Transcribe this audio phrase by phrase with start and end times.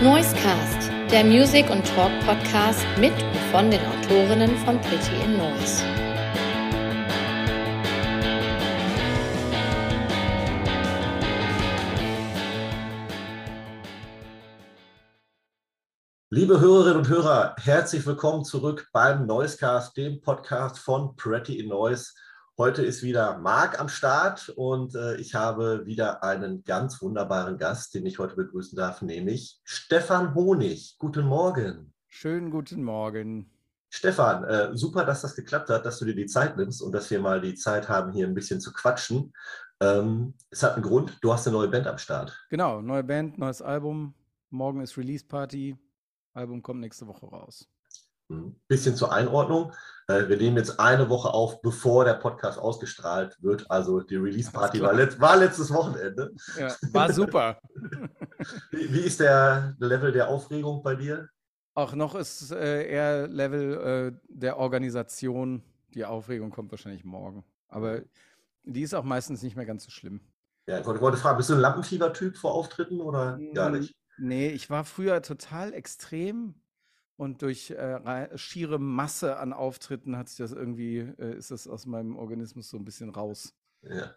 [0.00, 5.82] Noisecast, der Music- und Talk-Podcast mit und von den Autorinnen von Pretty in Noise.
[16.30, 22.12] Liebe Hörerinnen und Hörer, herzlich willkommen zurück beim Noisecast, dem Podcast von Pretty in Noise.
[22.60, 27.94] Heute ist wieder Marc am Start und äh, ich habe wieder einen ganz wunderbaren Gast,
[27.94, 30.96] den ich heute begrüßen darf, nämlich Stefan Honig.
[30.98, 31.94] Guten Morgen.
[32.08, 33.48] Schönen guten Morgen.
[33.90, 37.08] Stefan, äh, super, dass das geklappt hat, dass du dir die Zeit nimmst und dass
[37.12, 39.32] wir mal die Zeit haben, hier ein bisschen zu quatschen.
[39.78, 42.36] Ähm, es hat einen Grund, du hast eine neue Band am Start.
[42.50, 44.16] Genau, neue Band, neues Album.
[44.50, 45.76] Morgen ist Release Party.
[46.34, 47.68] Album kommt nächste Woche raus.
[48.30, 48.56] Ein hm.
[48.68, 49.72] bisschen zur Einordnung.
[50.06, 53.70] Äh, wir nehmen jetzt eine Woche auf, bevor der Podcast ausgestrahlt wird.
[53.70, 56.32] Also die Release-Party war, let war, letztes Wochenende.
[56.58, 57.58] Ja, war super.
[58.70, 61.28] wie, wie, ist der Level der Aufregung bei dir?
[61.74, 65.62] Auch noch ist äh, eher Level äh, der Organisation.
[65.94, 67.44] Die Aufregung kommt wahrscheinlich morgen.
[67.68, 68.00] Aber
[68.64, 70.20] die ist auch meistens nicht mehr ganz so schlimm.
[70.66, 73.94] Ja, ich wollte fragen, bist du ein Lampenfieber-Typ vor Auftritten oder gar nicht?
[74.18, 76.54] Nee, ich war früher total extrem
[77.18, 81.84] und durch äh, schiere Masse an Auftritten hat sich das irgendwie, äh, ist das aus
[81.84, 83.54] meinem Organismus so ein bisschen raus.
[83.82, 84.14] Ja.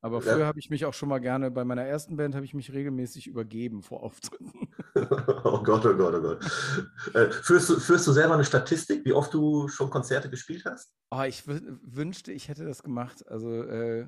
[0.00, 0.46] Aber früher ja.
[0.46, 3.26] habe ich mich auch schon mal gerne, bei meiner ersten Band habe ich mich regelmäßig
[3.26, 4.68] übergeben vor Auftritten.
[4.94, 6.44] oh Gott, oh Gott, oh Gott.
[7.14, 10.94] Äh, führst, du, führst du selber eine Statistik, wie oft du schon Konzerte gespielt hast?
[11.10, 13.26] Oh, ich wünschte, ich hätte das gemacht.
[13.26, 14.06] Also äh,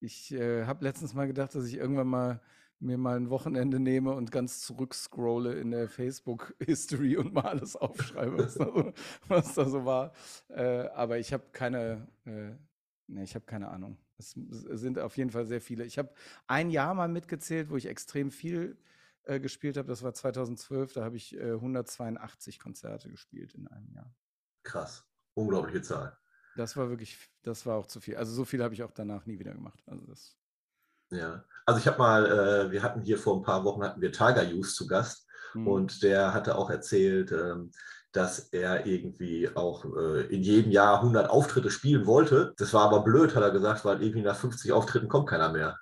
[0.00, 2.40] ich äh, habe letztens mal gedacht, dass ich irgendwann mal
[2.78, 8.38] mir mal ein Wochenende nehme und ganz zurückscrolle in der Facebook-History und mal alles aufschreibe,
[8.38, 8.92] was, da so,
[9.28, 10.12] was da so war.
[10.48, 12.52] Äh, aber ich habe keine, äh,
[13.06, 13.98] nee, ich habe keine Ahnung.
[14.18, 15.84] Es sind auf jeden Fall sehr viele.
[15.84, 16.10] Ich habe
[16.46, 18.78] ein Jahr mal mitgezählt, wo ich extrem viel
[19.24, 19.88] äh, gespielt habe.
[19.88, 20.94] Das war 2012.
[20.94, 24.14] Da habe ich 182 äh, Konzerte gespielt in einem Jahr.
[24.62, 26.18] Krass, unglaubliche Zahl.
[26.56, 28.16] Das war wirklich, das war auch zu viel.
[28.16, 29.82] Also so viel habe ich auch danach nie wieder gemacht.
[29.86, 30.38] Also das
[31.10, 34.12] ja, also ich habe mal, äh, wir hatten hier vor ein paar Wochen hatten wir
[34.12, 35.66] Tiger Youth zu Gast mhm.
[35.66, 37.70] und der hatte auch erzählt, ähm,
[38.12, 42.54] dass er irgendwie auch äh, in jedem Jahr 100 Auftritte spielen wollte.
[42.56, 45.78] Das war aber blöd, hat er gesagt, weil irgendwie nach 50 Auftritten kommt keiner mehr.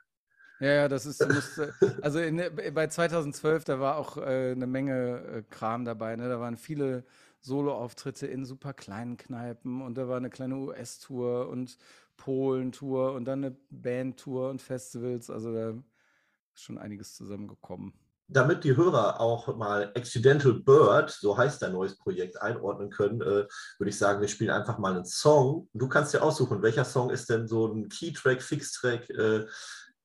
[0.60, 2.42] Ja, ja, das ist, musste, also in,
[2.72, 6.16] bei 2012, da war auch äh, eine Menge äh, Kram dabei.
[6.16, 6.28] Ne?
[6.28, 7.04] Da waren viele
[7.44, 11.76] Solo-Auftritte in super kleinen Kneipen und da war eine kleine US-Tour und
[12.16, 15.28] Polen-Tour und dann eine Band-Tour und Festivals.
[15.28, 17.92] Also da ist schon einiges zusammengekommen.
[18.28, 23.46] Damit die Hörer auch mal Accidental Bird, so heißt dein neues Projekt, einordnen können, äh,
[23.78, 25.68] würde ich sagen, wir spielen einfach mal einen Song.
[25.74, 29.46] Du kannst dir aussuchen, welcher Song ist denn so ein Key-Track, Fix-Track, äh,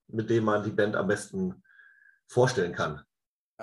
[0.08, 1.62] mit dem man die Band am besten
[2.26, 3.02] vorstellen kann.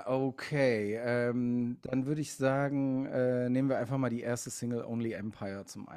[0.06, 5.14] Okay, ähm, dann würde ich sagen, äh, nehmen wir einfach mal die erste Single Only
[5.14, 5.88] Empire zum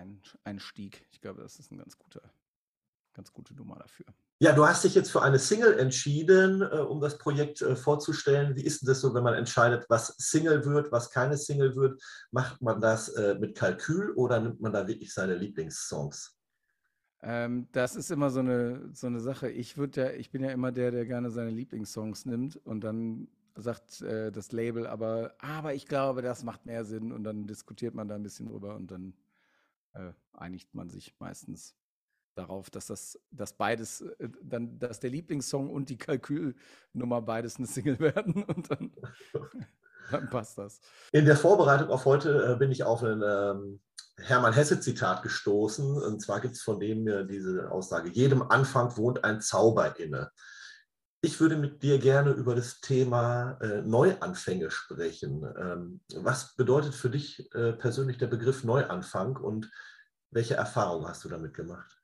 [0.45, 1.07] Einstieg.
[1.11, 2.23] Ich glaube, das ist ein ganz guter
[3.15, 4.07] ganz gute Nummer dafür.
[4.39, 8.57] Ja, du hast dich jetzt für eine Single entschieden, äh, um das Projekt äh, vorzustellen.
[8.57, 12.03] Wie ist denn das so, wenn man entscheidet, was Single wird, was keine Single wird?
[12.31, 16.39] Macht man das äh, mit Kalkül oder nimmt man da wirklich seine Lieblingssongs?
[17.23, 19.51] Ähm, das ist immer so eine, so eine Sache.
[19.51, 23.29] Ich, ja, ich bin ja immer der, der gerne seine Lieblingssongs nimmt und dann
[23.61, 27.95] sagt äh, das Label aber, aber ich glaube, das macht mehr Sinn und dann diskutiert
[27.95, 29.15] man da ein bisschen drüber und dann
[29.93, 31.75] äh, einigt man sich meistens
[32.35, 37.67] darauf, dass das, dass beides, äh, dann, dass der Lieblingssong und die Kalkülnummer beides eine
[37.67, 38.93] Single werden und dann,
[40.11, 40.81] dann passt das.
[41.13, 43.81] In der Vorbereitung auf heute äh, bin ich auf ein ähm,
[44.19, 46.03] Hermann Hesse-Zitat gestoßen.
[46.03, 50.31] Und zwar gibt es von dem äh, diese Aussage: Jedem Anfang wohnt ein Zauber inne.
[51.23, 55.45] Ich würde mit dir gerne über das Thema äh, Neuanfänge sprechen.
[55.59, 59.71] Ähm, was bedeutet für dich äh, persönlich der Begriff Neuanfang und
[60.31, 62.01] welche Erfahrungen hast du damit gemacht?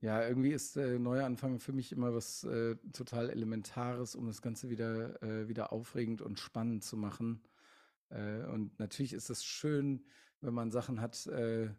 [0.00, 4.68] Ja, irgendwie ist äh, Neuanfang für mich immer was äh, total Elementares, um das Ganze
[4.68, 7.42] wieder, äh, wieder aufregend und spannend zu machen.
[8.10, 10.04] Äh, und natürlich ist es schön,
[10.40, 11.70] wenn man Sachen hat, äh,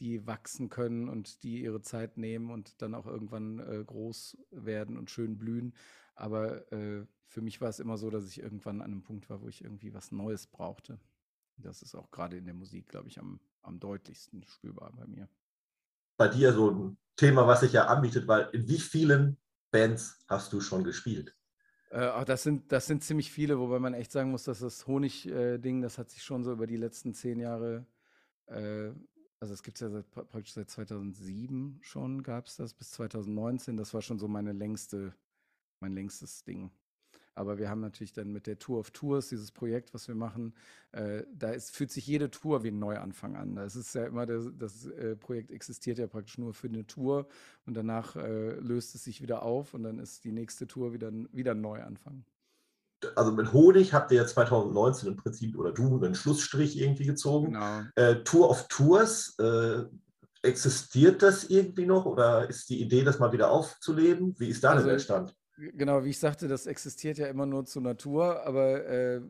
[0.00, 4.96] die wachsen können und die ihre Zeit nehmen und dann auch irgendwann äh, groß werden
[4.96, 5.74] und schön blühen.
[6.14, 9.42] Aber äh, für mich war es immer so, dass ich irgendwann an einem Punkt war,
[9.42, 10.98] wo ich irgendwie was Neues brauchte.
[11.56, 15.28] Das ist auch gerade in der Musik, glaube ich, am, am deutlichsten spürbar bei mir.
[16.16, 19.36] Bei dir so ein Thema, was sich ja anbietet, weil in wie vielen
[19.70, 21.36] Bands hast du schon gespielt?
[21.90, 25.78] Äh, das, sind, das sind ziemlich viele, wobei man echt sagen muss, dass das Honig-Ding,
[25.78, 27.86] äh, das hat sich schon so über die letzten zehn Jahre,
[28.46, 28.90] äh,
[29.40, 33.76] also es gibt es ja seit, praktisch seit 2007 schon, gab es das, bis 2019.
[33.76, 35.14] Das war schon so meine längste,
[35.80, 36.70] mein längstes Ding.
[37.34, 40.52] Aber wir haben natürlich dann mit der Tour of Tours, dieses Projekt, was wir machen,
[40.92, 43.54] äh, da ist, fühlt sich jede Tour wie ein Neuanfang an.
[43.54, 47.26] Das ist ja immer, das, das äh, Projekt existiert ja praktisch nur für eine Tour
[47.64, 51.10] und danach äh, löst es sich wieder auf und dann ist die nächste Tour wieder,
[51.32, 52.24] wieder ein Neuanfang
[53.14, 57.52] also mit Honig habt ihr ja 2019 im Prinzip oder du einen Schlussstrich irgendwie gezogen.
[57.52, 57.82] Genau.
[57.94, 59.84] Äh, Tour of Tours, äh,
[60.42, 64.34] existiert das irgendwie noch oder ist die Idee, das mal wieder aufzuleben?
[64.38, 65.34] Wie ist da also, der Stand?
[65.56, 69.20] Genau, wie ich sagte, das existiert ja immer nur zur Natur, aber äh,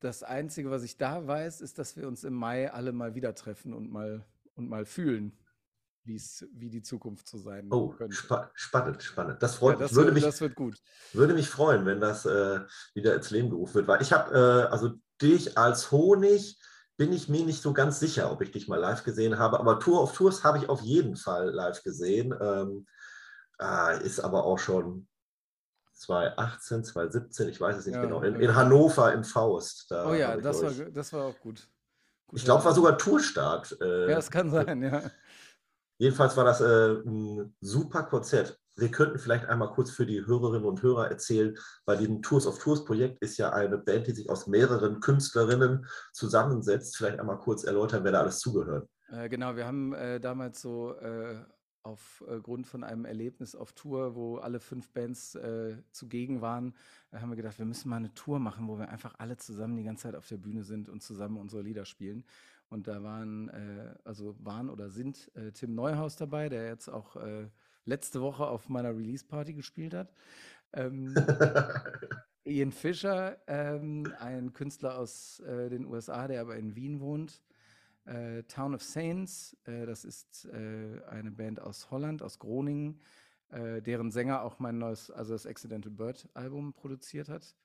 [0.00, 3.34] das Einzige, was ich da weiß, ist, dass wir uns im Mai alle mal wieder
[3.34, 5.32] treffen und mal, und mal fühlen
[6.04, 8.14] wie die Zukunft zu sein oh, könnte.
[8.14, 9.42] Spa spannend, spannend.
[9.42, 9.96] Das freut ja, das mich.
[9.96, 10.24] Würde wird, mich.
[10.24, 10.78] Das wird gut.
[11.12, 12.60] Würde mich freuen, wenn das äh,
[12.94, 13.88] wieder ins Leben gerufen wird.
[13.88, 16.58] Weil ich habe, äh, also dich als Honig
[16.96, 19.58] bin ich mir nicht so ganz sicher, ob ich dich mal live gesehen habe.
[19.60, 22.34] Aber Tour of Tours habe ich auf jeden Fall live gesehen.
[22.40, 22.86] Ähm,
[23.60, 25.06] äh, ist aber auch schon
[25.94, 29.92] 2018, 2017, ich weiß es nicht ja, genau, in, in, Hannover im Faust.
[29.92, 31.68] oh ja, das war, das war auch gut.
[32.26, 33.76] gut ich glaube, war sogar Tourstart.
[33.82, 35.02] Äh, ja, es kann sein, ja.
[36.00, 38.58] Jedenfalls war das äh, ein super Konzert.
[38.74, 41.54] Wir könnten vielleicht einmal kurz für die Hörerinnen und Hörer erzählen,
[41.84, 45.84] bei diesem Tours of Tours Projekt ist ja eine Band, die sich aus mehreren Künstlerinnen
[46.14, 46.96] zusammensetzt.
[46.96, 48.88] Vielleicht einmal kurz erläutern, wer da alles zugehört.
[49.10, 51.34] Äh, genau, wir haben äh, damals so äh,
[51.82, 56.74] aufgrund äh, von einem Erlebnis auf Tour, wo alle fünf Bands äh, zugegen waren,
[57.12, 59.84] haben wir gedacht, wir müssen mal eine Tour machen, wo wir einfach alle zusammen die
[59.84, 62.24] ganze Zeit auf der Bühne sind und zusammen unsere Lieder spielen.
[62.70, 67.16] Und da waren, äh, also waren oder sind äh, Tim Neuhaus dabei, der jetzt auch
[67.16, 67.48] äh,
[67.84, 70.12] letzte Woche auf meiner Release-Party gespielt hat.
[70.72, 71.12] Ähm,
[72.44, 77.42] Ian Fischer, ähm, ein Künstler aus äh, den USA, der aber in Wien wohnt.
[78.04, 83.00] Äh, Town of Saints, äh, das ist eine Band aus Holland, aus Groningen,
[83.52, 87.56] deren Sänger auch mein neues, also das Accidental Bird Album produziert hat.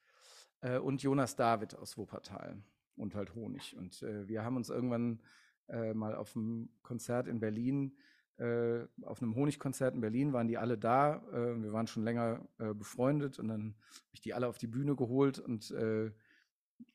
[0.81, 2.57] und Jonas David aus Wuppertal
[2.95, 3.75] und halt Honig.
[3.77, 5.21] Und äh, wir haben uns irgendwann
[5.67, 7.97] äh, mal auf einem Konzert in Berlin,
[8.37, 11.23] äh, auf einem Honigkonzert in Berlin, waren die alle da.
[11.31, 14.67] Äh, wir waren schon länger äh, befreundet und dann habe ich die alle auf die
[14.67, 16.11] Bühne geholt und äh,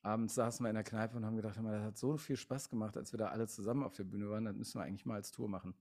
[0.03, 2.97] abends saßen wir in der Kneipe und haben gedacht, das hat so viel Spaß gemacht,
[2.97, 5.31] als wir da alle zusammen auf der Bühne waren, das müssen wir eigentlich mal als
[5.31, 5.75] Tour machen.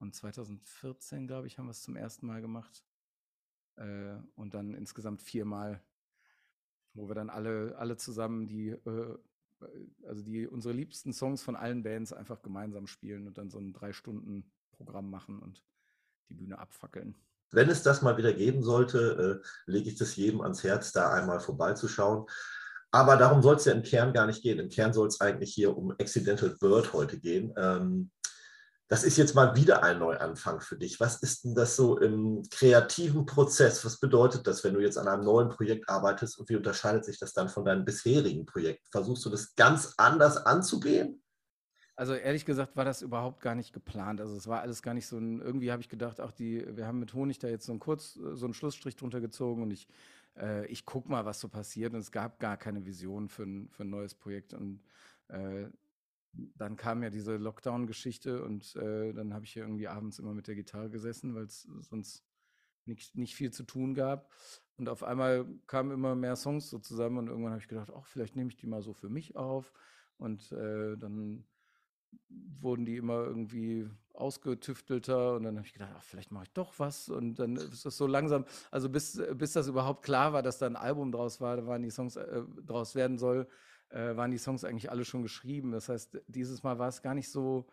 [0.00, 2.84] Und 2014, glaube ich, haben wir es zum ersten Mal gemacht.
[4.34, 5.82] und dann insgesamt viermal
[6.98, 9.18] wo wir dann alle, alle zusammen die äh,
[10.06, 13.72] also die unsere liebsten Songs von allen Bands einfach gemeinsam spielen und dann so ein
[13.72, 15.62] drei Stunden Programm machen und
[16.28, 17.14] die Bühne abfackeln.
[17.50, 21.12] Wenn es das mal wieder geben sollte, äh, lege ich das jedem ans Herz, da
[21.12, 22.26] einmal vorbeizuschauen.
[22.90, 24.58] Aber darum soll es ja im Kern gar nicht gehen.
[24.58, 27.52] Im Kern soll es eigentlich hier um Accidental Bird heute gehen.
[27.56, 28.10] Ähm,
[28.88, 30.98] das ist jetzt mal wieder ein Neuanfang für dich.
[30.98, 33.84] Was ist denn das so im kreativen Prozess?
[33.84, 37.18] Was bedeutet das, wenn du jetzt an einem neuen Projekt arbeitest und wie unterscheidet sich
[37.18, 38.88] das dann von deinem bisherigen Projekt?
[38.90, 41.22] Versuchst du das ganz anders anzugehen?
[41.96, 44.22] Also ehrlich gesagt war das überhaupt gar nicht geplant.
[44.22, 46.86] Also es war alles gar nicht so ein, irgendwie habe ich gedacht, auch die, wir
[46.86, 49.86] haben mit Honig da jetzt so einen kurz, so einen Schlussstrich drunter gezogen und ich,
[50.36, 51.92] äh, ich guck mal, was so passiert.
[51.92, 54.54] Und es gab gar keine Vision für ein, für ein neues Projekt.
[54.54, 54.80] Und
[55.28, 55.66] äh,
[56.32, 60.46] dann kam ja diese Lockdown-Geschichte und äh, dann habe ich hier irgendwie abends immer mit
[60.46, 62.24] der Gitarre gesessen, weil es sonst
[62.84, 64.30] nicht, nicht viel zu tun gab.
[64.76, 68.06] Und auf einmal kamen immer mehr Songs so zusammen und irgendwann habe ich gedacht, ach,
[68.06, 69.72] vielleicht nehme ich die mal so für mich auf.
[70.18, 71.44] Und äh, dann
[72.60, 76.78] wurden die immer irgendwie ausgetüftelter und dann habe ich gedacht, ach, vielleicht mache ich doch
[76.78, 80.58] was und dann ist das so langsam, also bis, bis das überhaupt klar war, dass
[80.58, 83.48] da ein Album draus war, da waren die Songs äh, draus werden soll,
[83.90, 85.72] äh, waren die Songs eigentlich alle schon geschrieben.
[85.72, 87.66] Das heißt, dieses Mal war es gar nicht so,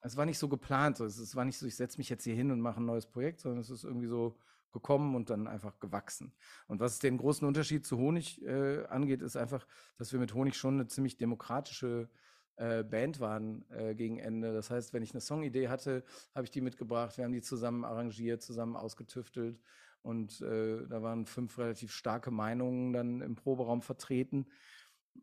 [0.00, 1.00] es war nicht so geplant.
[1.00, 3.06] Es, es war nicht so, ich setze mich jetzt hier hin und mache ein neues
[3.06, 4.38] Projekt, sondern es ist irgendwie so
[4.72, 6.34] gekommen und dann einfach gewachsen.
[6.66, 9.66] Und was den großen Unterschied zu Honig äh, angeht, ist einfach,
[9.96, 12.10] dass wir mit Honig schon eine ziemlich demokratische
[12.56, 14.52] äh, Band waren äh, gegen Ende.
[14.52, 17.84] Das heißt, wenn ich eine Songidee hatte, habe ich die mitgebracht, wir haben die zusammen
[17.84, 19.60] arrangiert, zusammen ausgetüftelt
[20.02, 24.46] und äh, da waren fünf relativ starke Meinungen dann im Proberaum vertreten.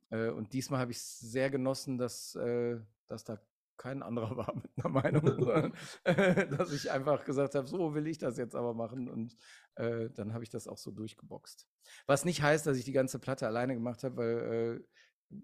[0.09, 3.39] Äh, und diesmal habe ich es sehr genossen, dass, äh, dass da
[3.77, 5.73] kein anderer war mit einer Meinung, sondern
[6.03, 9.09] äh, dass ich einfach gesagt habe, so will ich das jetzt aber machen.
[9.09, 9.35] Und
[9.75, 11.67] äh, dann habe ich das auch so durchgeboxt.
[12.05, 14.83] Was nicht heißt, dass ich die ganze Platte alleine gemacht habe, weil
[15.31, 15.37] äh,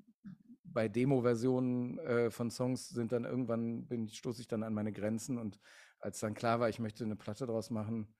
[0.63, 5.39] bei Demo-Versionen äh, von Songs sind dann irgendwann, bin, stoße ich dann an meine Grenzen.
[5.39, 5.59] Und
[5.99, 8.15] als dann klar war, ich möchte eine Platte draus machen,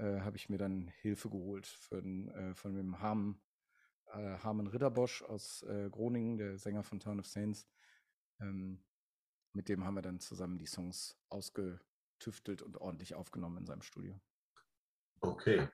[0.00, 2.00] habe ich mir dann Hilfe geholt für,
[2.54, 3.40] von dem Harm
[4.14, 7.66] äh, Harman Ritterbosch aus äh, Groningen, der Sänger von Town of Saints.
[8.40, 8.82] Ähm,
[9.52, 14.20] mit dem haben wir dann zusammen die Songs ausgetüftelt und ordentlich aufgenommen in seinem Studio.
[15.20, 15.68] Okay,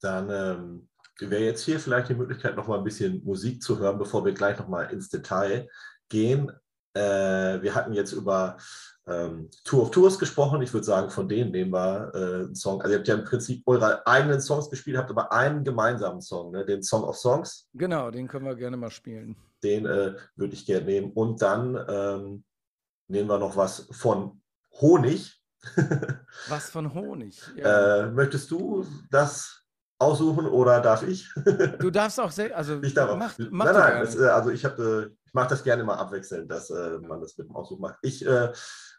[0.00, 3.98] dann ähm, wäre jetzt hier vielleicht die Möglichkeit, noch mal ein bisschen Musik zu hören,
[3.98, 5.68] bevor wir gleich noch mal ins Detail
[6.08, 6.50] gehen.
[6.92, 8.58] Äh, wir hatten jetzt über
[9.10, 10.62] ähm, Tour of Tours gesprochen.
[10.62, 12.80] Ich würde sagen, von denen nehmen wir äh, einen Song.
[12.80, 16.52] Also ihr habt ja im Prinzip eure eigenen Songs gespielt, habt aber einen gemeinsamen Song,
[16.52, 16.64] ne?
[16.64, 17.68] den Song of Songs.
[17.74, 19.36] Genau, den können wir gerne mal spielen.
[19.62, 21.12] Den äh, würde ich gerne nehmen.
[21.12, 22.44] Und dann ähm,
[23.08, 24.40] nehmen wir noch was von
[24.80, 25.42] Honig.
[26.48, 27.42] was von Honig?
[27.56, 28.04] Ja.
[28.04, 29.60] Äh, möchtest du das
[30.00, 31.30] aussuchen oder darf ich?
[31.78, 34.64] du darfst auch sehr, also ich darf mach, mach nein, nein, das, äh, also ich
[34.64, 37.98] habe, ich mache das gerne mal abwechselnd, dass äh, man das mit dem Aussuch macht.
[38.02, 38.50] Ich äh,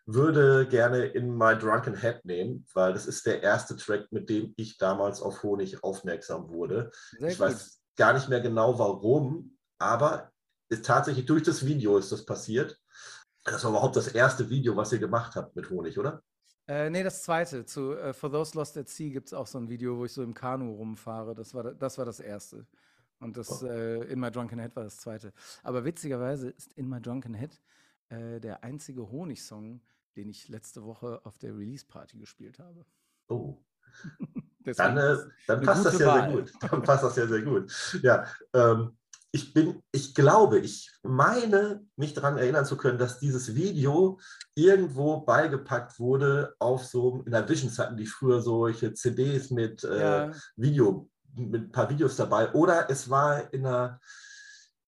[0.06, 4.54] würde gerne in My Drunken Head nehmen, weil das ist der erste Track, mit dem
[4.58, 6.92] ich damals auf Honig aufmerksam wurde.
[7.12, 7.48] Sehr ich gut.
[7.48, 10.32] weiß gar nicht mehr genau warum, aber
[10.70, 12.80] ist tatsächlich durch das Video ist das passiert.
[13.44, 16.24] Das war überhaupt das erste Video, was ihr gemacht habt mit Honig, oder?
[16.68, 17.66] Äh, nee, das zweite.
[17.66, 20.14] Zu uh, For Those Lost at Sea gibt es auch so ein Video, wo ich
[20.14, 21.34] so im Kanu rumfahre.
[21.36, 22.66] Das war, das, war das erste.
[23.20, 23.68] Und das oh.
[23.68, 25.34] äh, In My Drunken Head war das zweite.
[25.64, 27.60] Aber witzigerweise ist In My Drunken Head
[28.12, 29.82] äh, der einzige Honig-Song,
[30.16, 32.86] den ich letzte Woche auf der Release-Party gespielt habe.
[33.28, 33.58] Oh.
[34.60, 36.30] dann, äh, dann passt das ja Wahl.
[36.30, 36.54] sehr gut.
[36.62, 38.00] Dann passt das ja sehr gut.
[38.04, 38.98] Ja, ähm,
[39.34, 44.20] ich bin, ich glaube, ich meine, mich daran erinnern zu können, dass dieses Video
[44.56, 50.00] irgendwo beigepackt wurde auf so, in der Visions hatten die früher solche CDs mit äh,
[50.00, 50.32] ja.
[50.58, 52.52] Video, mit ein paar Videos dabei.
[52.52, 54.02] Oder es war in einer,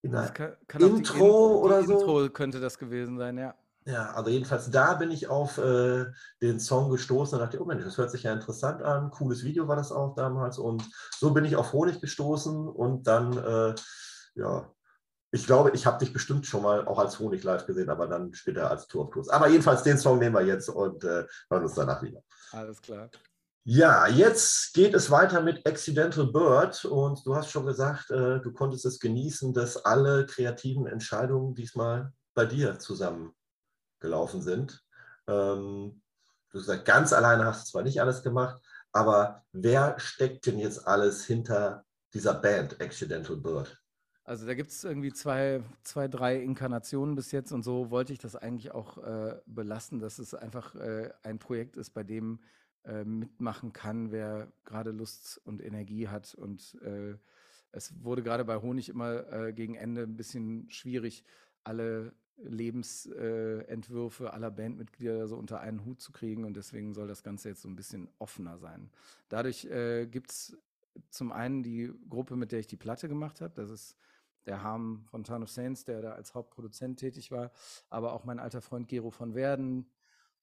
[0.04, 1.94] in einer kann, kann Intro In oder so.
[1.94, 3.56] Intro könnte das gewesen sein, ja.
[3.86, 6.06] Ja, also jedenfalls da bin ich auf äh,
[6.42, 9.12] den Song gestoßen und dachte, oh Mensch, das hört sich ja interessant an.
[9.12, 10.58] Cooles Video war das auch damals.
[10.58, 13.76] Und so bin ich auf Honig gestoßen und dann, äh,
[14.36, 14.72] ja,
[15.32, 18.34] ich glaube, ich habe dich bestimmt schon mal auch als Honig live gesehen, aber dann
[18.34, 19.30] später als Tour of Tours.
[19.30, 22.22] Aber jedenfalls den Song nehmen wir jetzt und äh, hören uns danach wieder.
[22.52, 23.10] Alles klar.
[23.66, 28.52] Ja, jetzt geht es weiter mit Accidental Bird und du hast schon gesagt, äh, du
[28.52, 33.34] konntest es genießen, dass alle kreativen Entscheidungen diesmal bei dir zusammen
[34.02, 34.84] gelaufen sind.
[35.28, 36.02] Ähm,
[36.50, 40.60] du hast gesagt, ganz alleine hast du zwar nicht alles gemacht, aber wer steckt denn
[40.60, 43.80] jetzt alles hinter dieser Band Accidental Bird?
[44.26, 48.20] Also da gibt es irgendwie zwei, zwei, drei Inkarnationen bis jetzt und so wollte ich
[48.20, 52.40] das eigentlich auch äh, belassen, dass es einfach äh, ein Projekt ist, bei dem
[52.86, 56.36] äh, mitmachen kann, wer gerade Lust und Energie hat.
[56.36, 57.16] Und äh,
[57.72, 61.24] es wurde gerade bei Honig immer äh, gegen Ende ein bisschen schwierig,
[61.64, 67.50] alle Lebensentwürfe aller Bandmitglieder so unter einen Hut zu kriegen und deswegen soll das Ganze
[67.50, 68.90] jetzt so ein bisschen offener sein.
[69.30, 70.58] Dadurch äh, gibt es
[71.10, 73.54] zum einen die Gruppe, mit der ich die Platte gemacht habe.
[73.56, 73.96] Das ist
[74.46, 77.52] der Harm von Town of Saints, der da als Hauptproduzent tätig war,
[77.90, 79.90] aber auch mein alter Freund Gero von Werden,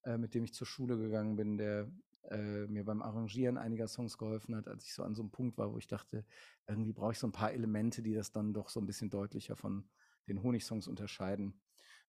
[0.05, 1.91] äh, mit dem ich zur Schule gegangen bin, der
[2.31, 5.59] äh, mir beim Arrangieren einiger Songs geholfen hat, als ich so an so einem Punkt
[5.59, 6.25] war, wo ich dachte,
[6.67, 9.57] irgendwie brauche ich so ein paar Elemente, die das dann doch so ein bisschen deutlicher
[9.57, 9.89] von
[10.29, 11.61] den Honigsongs unterscheiden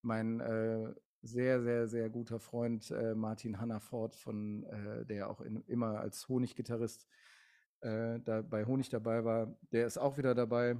[0.01, 5.63] mein äh, sehr, sehr, sehr guter Freund äh, Martin Hannaford, von, äh, der auch in,
[5.67, 7.07] immer als Honiggitarrist
[7.81, 10.77] äh, da bei Honig dabei war, der ist auch wieder dabei.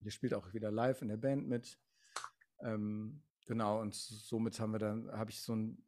[0.00, 1.78] Der spielt auch wieder live in der Band mit.
[2.60, 5.82] Ähm, genau, und somit haben wir dann, habe ich so ein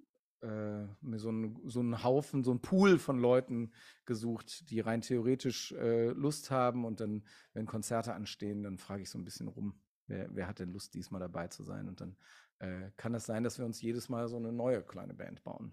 [0.46, 3.72] äh, mir so, ein, so einen Haufen, so einen Pool von Leuten
[4.04, 6.84] gesucht, die rein theoretisch äh, Lust haben.
[6.84, 9.80] Und dann, wenn Konzerte anstehen, dann frage ich so ein bisschen rum.
[10.06, 11.88] Wer, wer hat denn Lust, diesmal dabei zu sein?
[11.88, 12.16] Und dann
[12.60, 15.42] äh, kann es das sein, dass wir uns jedes Mal so eine neue kleine Band
[15.42, 15.72] bauen.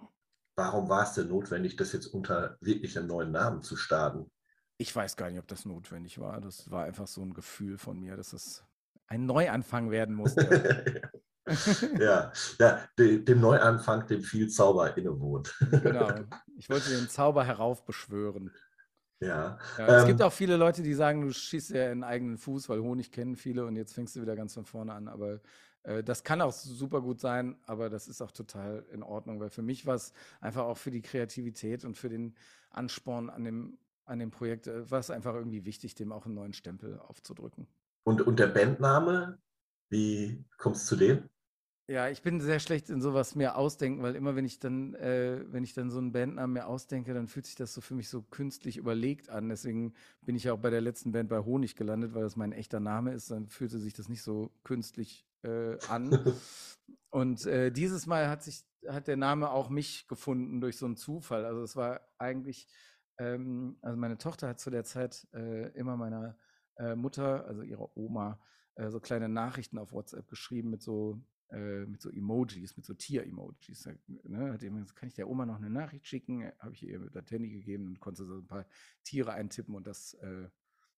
[0.56, 4.30] Warum war es denn notwendig, das jetzt unter wirklich einem neuen Namen zu starten?
[4.77, 6.42] Ich weiß gar nicht, ob das notwendig war.
[6.42, 8.63] Das war einfach so ein Gefühl von mir, dass es
[9.08, 11.12] ein Neuanfang werden musste.
[12.00, 15.55] ja, ja, dem Neuanfang, dem viel Zauber innewohnt.
[15.59, 16.12] genau.
[16.57, 18.51] Ich wollte den Zauber heraufbeschwören.
[19.19, 19.57] Ja.
[19.77, 22.69] ja es ähm, gibt auch viele Leute, die sagen, du schießt ja in eigenen Fuß,
[22.69, 25.07] weil Honig kennen viele und jetzt fängst du wieder ganz von vorne an.
[25.07, 25.41] Aber
[25.83, 29.50] äh, das kann auch super gut sein, aber das ist auch total in Ordnung, weil
[29.50, 32.35] für mich war es einfach auch für die Kreativität und für den
[32.69, 36.35] Ansporn an dem, an dem Projekt, äh, war es einfach irgendwie wichtig, dem auch einen
[36.35, 37.67] neuen Stempel aufzudrücken.
[38.03, 39.39] Und, und der Bandname,
[39.89, 41.29] wie kommst du zu dem?
[41.87, 45.43] Ja, ich bin sehr schlecht in sowas mir ausdenken, weil immer wenn ich dann, äh,
[45.51, 48.07] wenn ich dann so einen Bandnamen mir ausdenke, dann fühlt sich das so für mich
[48.07, 49.49] so künstlich überlegt an.
[49.49, 52.53] Deswegen bin ich ja auch bei der letzten Band bei Honig gelandet, weil das mein
[52.53, 53.31] echter Name ist.
[53.31, 56.17] Dann fühlte sich das nicht so künstlich äh, an.
[57.09, 60.95] Und äh, dieses Mal hat sich, hat der Name auch mich gefunden durch so einen
[60.95, 61.43] Zufall.
[61.43, 62.69] Also es war eigentlich,
[63.17, 66.37] ähm, also meine Tochter hat zu der Zeit äh, immer meiner
[66.77, 68.39] äh, Mutter, also ihrer Oma,
[68.75, 72.93] äh, so kleine Nachrichten auf WhatsApp geschrieben mit so äh, mit so Emojis, mit so
[72.93, 73.89] Tier-Emojis.
[74.23, 74.53] Ne?
[74.53, 76.51] Hat jemand, kann ich der Oma noch eine Nachricht schicken?
[76.59, 78.65] Habe ich ihr mit der Handy gegeben und konnte so ein paar
[79.03, 80.47] Tiere eintippen und das äh,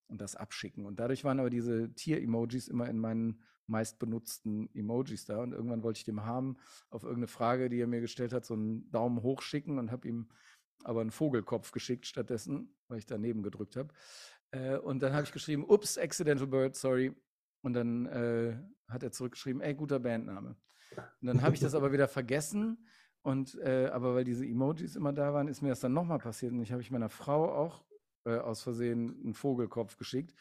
[0.08, 0.86] und das abschicken.
[0.86, 5.40] Und dadurch waren aber diese Tier-Emojis immer in meinen meistbenutzten Emojis da.
[5.40, 6.58] Und irgendwann wollte ich dem haben
[6.90, 10.08] auf irgendeine Frage, die er mir gestellt hat, so einen Daumen hoch schicken und habe
[10.08, 10.30] ihm
[10.84, 13.94] aber einen Vogelkopf geschickt stattdessen, weil ich daneben gedrückt habe.
[14.52, 17.16] Äh, und dann habe ich geschrieben, ups, Accidental Bird, sorry.
[17.66, 18.56] Und dann äh,
[18.88, 20.56] hat er zurückgeschrieben, ey, guter Bandname.
[21.22, 22.86] Und dann habe ich das aber wieder vergessen.
[23.24, 26.54] Und äh, aber weil diese Emojis immer da waren, ist mir das dann nochmal passiert.
[26.54, 27.84] Und ich habe ich meiner Frau auch
[28.26, 30.36] äh, aus Versehen einen Vogelkopf geschickt.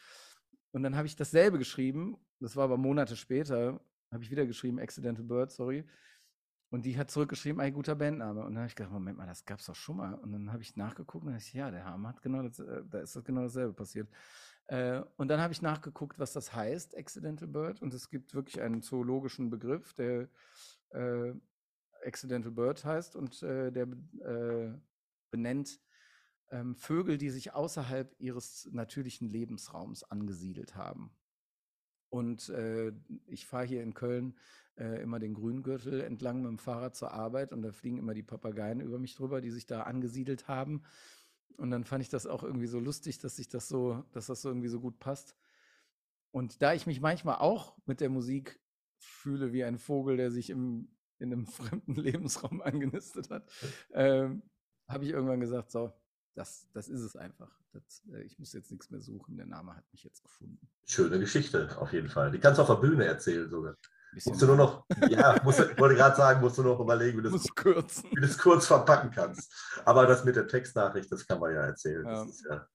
[0.71, 2.15] Und dann habe ich dasselbe geschrieben.
[2.39, 3.81] Das war aber Monate später.
[4.11, 5.83] Habe ich wieder geschrieben, Accidental Bird, sorry.
[6.69, 8.41] Und die hat zurückgeschrieben, ein guter Bandname.
[8.41, 10.13] Und dann habe ich gedacht, Moment mal, das gab es doch schon mal.
[10.13, 12.99] Und dann habe ich nachgeguckt und dachte, ja, der Hammer hat genau das, äh, da
[12.99, 14.07] ist das genau dasselbe passiert.
[14.67, 17.81] Äh, und dann habe ich nachgeguckt, was das heißt, Accidental Bird.
[17.81, 20.29] Und es gibt wirklich einen zoologischen Begriff, der
[20.89, 21.33] äh,
[22.03, 23.87] Accidental Bird heißt und äh, der
[24.21, 24.73] äh,
[25.31, 25.79] benennt
[26.49, 31.11] ähm, Vögel, die sich außerhalb ihres natürlichen Lebensraums angesiedelt haben.
[32.09, 32.93] Und äh,
[33.25, 34.37] ich fahre hier in Köln
[34.77, 38.23] äh, immer den Grüngürtel entlang mit dem Fahrrad zur Arbeit und da fliegen immer die
[38.23, 40.83] Papageien über mich drüber, die sich da angesiedelt haben.
[41.57, 44.41] Und dann fand ich das auch irgendwie so lustig, dass sich das so, dass das
[44.41, 45.35] so irgendwie so gut passt.
[46.31, 48.59] Und da ich mich manchmal auch mit der Musik
[48.97, 53.49] fühle wie ein Vogel, der sich im, in einem fremden Lebensraum angenistet hat,
[53.93, 54.43] ähm,
[54.87, 55.93] habe ich irgendwann gesagt, so,
[56.35, 57.57] das, das ist es einfach.
[57.71, 59.37] Das, äh, ich muss jetzt nichts mehr suchen.
[59.37, 60.59] Der Name hat mich jetzt gefunden.
[60.85, 62.31] Schöne Geschichte, auf jeden Fall.
[62.31, 63.77] Die kannst du auf der Bühne erzählen sogar.
[64.23, 67.31] Musst du nur noch, ja, musst, wollte gerade sagen, musst du noch überlegen, wie du,
[67.31, 69.53] du das kurz verpacken kannst.
[69.83, 72.05] Aber das mit der Textnachricht, das kann man ja erzählen.
[72.05, 72.23] Ja.
[72.23, 72.67] Das ist ja,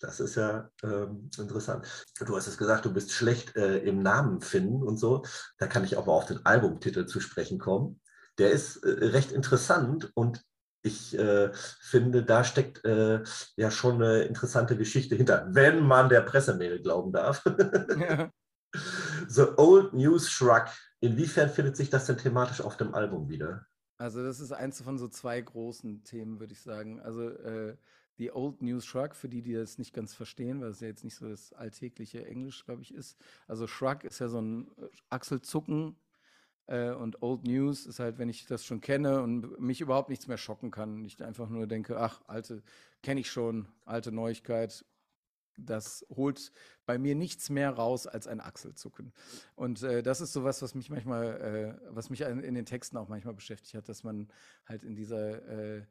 [0.00, 1.86] das ist ja ähm, interessant.
[2.18, 5.24] Du hast es gesagt, du bist schlecht äh, im Namen finden und so.
[5.58, 8.00] Da kann ich auch mal auf den Albumtitel zu sprechen kommen.
[8.38, 10.44] Der ist äh, recht interessant und
[10.82, 13.22] ich äh, finde, da steckt äh,
[13.56, 17.44] ja schon eine interessante Geschichte hinter, wenn man der Pressemail glauben darf.
[17.98, 18.30] Ja.
[19.28, 20.66] The Old News Shrug.
[21.00, 23.66] Inwiefern findet sich das denn thematisch auf dem Album wieder?
[23.98, 27.00] Also, das ist eins von so zwei großen Themen, würde ich sagen.
[27.00, 27.76] Also, äh,
[28.18, 31.04] die Old News Shrug, für die, die das nicht ganz verstehen, weil es ja jetzt
[31.04, 33.18] nicht so das alltägliche Englisch, glaube ich, ist.
[33.46, 35.96] Also, Shrug ist ja so ein äh, Achselzucken
[36.66, 40.26] äh, und Old News ist halt, wenn ich das schon kenne und mich überhaupt nichts
[40.26, 41.04] mehr schocken kann.
[41.04, 42.62] Ich einfach nur denke, ach, alte,
[43.02, 44.84] kenne ich schon, alte Neuigkeit,
[45.58, 46.52] das holt
[46.86, 49.12] bei mir nichts mehr raus als ein Achselzucken.
[49.54, 53.08] Und äh, das ist sowas, was mich manchmal, äh, was mich in den Texten auch
[53.08, 54.28] manchmal beschäftigt hat, dass man
[54.64, 55.86] halt in dieser, äh,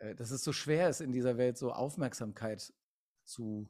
[0.00, 2.72] äh, dass es so schwer ist, in dieser Welt so Aufmerksamkeit
[3.24, 3.68] zu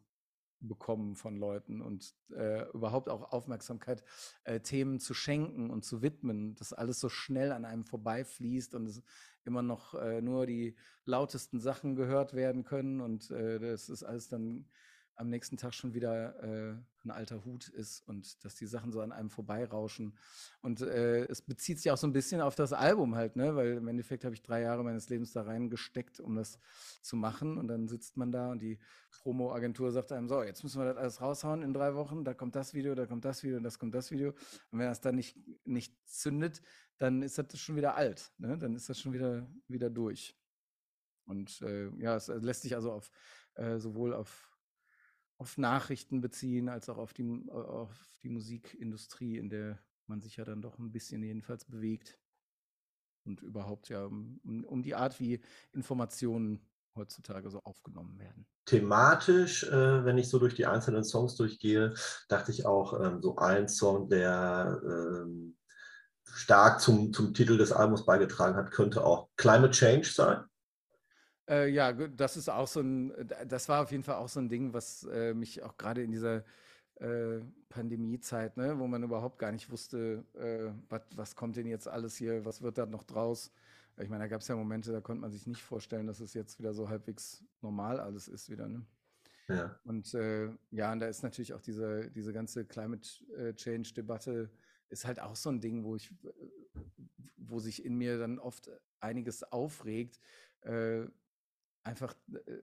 [0.61, 4.05] bekommen von Leuten und äh, überhaupt auch Aufmerksamkeit
[4.45, 8.87] äh, Themen zu schenken und zu widmen, dass alles so schnell an einem vorbeifließt und
[8.87, 9.03] es
[9.45, 14.69] immer noch nur die lautesten Sachen gehört werden können und das ist alles dann
[15.17, 19.01] am nächsten Tag schon wieder äh, ein alter Hut ist und dass die Sachen so
[19.01, 20.17] an einem vorbeirauschen.
[20.61, 23.55] Und äh, es bezieht sich auch so ein bisschen auf das Album halt, ne?
[23.55, 26.59] Weil im Endeffekt habe ich drei Jahre meines Lebens da reingesteckt, um das
[27.03, 27.59] zu machen.
[27.59, 28.79] Und dann sitzt man da und die
[29.23, 32.57] Promo-Agentur sagt einem, so, jetzt müssen wir das alles raushauen in drei Wochen, da kommt
[32.57, 34.31] das Video, da kommt das Video, das kommt das Video.
[34.71, 36.63] Und wenn das dann nicht, nicht zündet,
[36.99, 38.33] dann ist das schon wieder alt.
[38.39, 38.57] Ne?
[38.59, 40.37] Dann ist das schon wieder, wieder durch.
[41.25, 43.11] Und äh, ja, es lässt sich also auf
[43.55, 44.52] äh, sowohl auf
[45.43, 47.91] auf Nachrichten beziehen, als auch auf die, auf
[48.23, 49.77] die Musikindustrie, in der
[50.07, 52.17] man sich ja dann doch ein bisschen jedenfalls bewegt.
[53.25, 55.41] Und überhaupt ja um, um die Art, wie
[55.73, 56.61] Informationen
[56.95, 58.47] heutzutage so aufgenommen werden.
[58.67, 61.95] Thematisch, äh, wenn ich so durch die einzelnen Songs durchgehe,
[62.29, 65.57] dachte ich auch, ähm, so ein Song, der ähm,
[66.25, 70.45] stark zum, zum Titel des Albums beigetragen hat, könnte auch Climate Change sein.
[71.49, 74.41] Äh, ja, das ist auch so ein, äh, das war auf jeden Fall auch so
[74.41, 76.45] ein Ding, was äh, mich auch gerade in dieser
[76.97, 81.89] äh, Pandemiezeit, ne, wo man überhaupt gar nicht wusste, äh, wat, was kommt denn jetzt
[81.89, 83.51] alles hier, was wird da noch draus.
[83.99, 86.33] Ich meine, da gab es ja Momente, da konnte man sich nicht vorstellen, dass es
[86.33, 88.69] jetzt wieder so halbwegs normal alles ist wieder.
[88.69, 88.87] Ne?
[89.49, 89.79] Ja.
[89.85, 93.07] Und äh, ja, und da ist natürlich auch diese, diese ganze Climate
[93.55, 94.51] Change-Debatte
[94.89, 96.15] ist halt auch so ein Ding, wo ich,
[97.37, 100.19] wo sich in mir dann oft einiges aufregt,
[101.85, 102.15] einfach,
[102.47, 102.63] äh,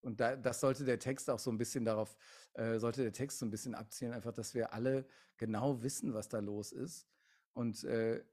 [0.00, 2.16] und da, das sollte der Text auch so ein bisschen darauf,
[2.54, 6.28] äh, sollte der Text so ein bisschen abzielen, einfach, dass wir alle genau wissen, was
[6.28, 7.06] da los ist.
[7.52, 8.24] Und, äh,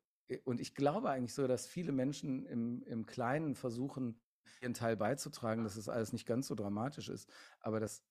[0.46, 4.20] und ich glaube eigentlich so, dass viele Menschen im, im Kleinen versuchen,
[4.62, 7.30] ihren Teil beizutragen, dass es alles nicht ganz so dramatisch ist.
[7.60, 8.04] Aber das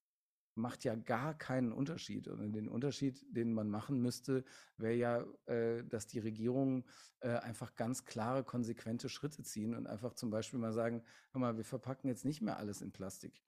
[0.59, 2.29] macht ja gar keinen Unterschied.
[2.29, 4.45] Und den Unterschied, den man machen müsste,
[4.77, 6.85] wäre ja, äh, dass die Regierungen
[7.21, 11.57] äh, einfach ganz klare, konsequente Schritte ziehen und einfach zum Beispiel mal sagen, hör mal,
[11.57, 13.43] wir verpacken jetzt nicht mehr alles in Plastik.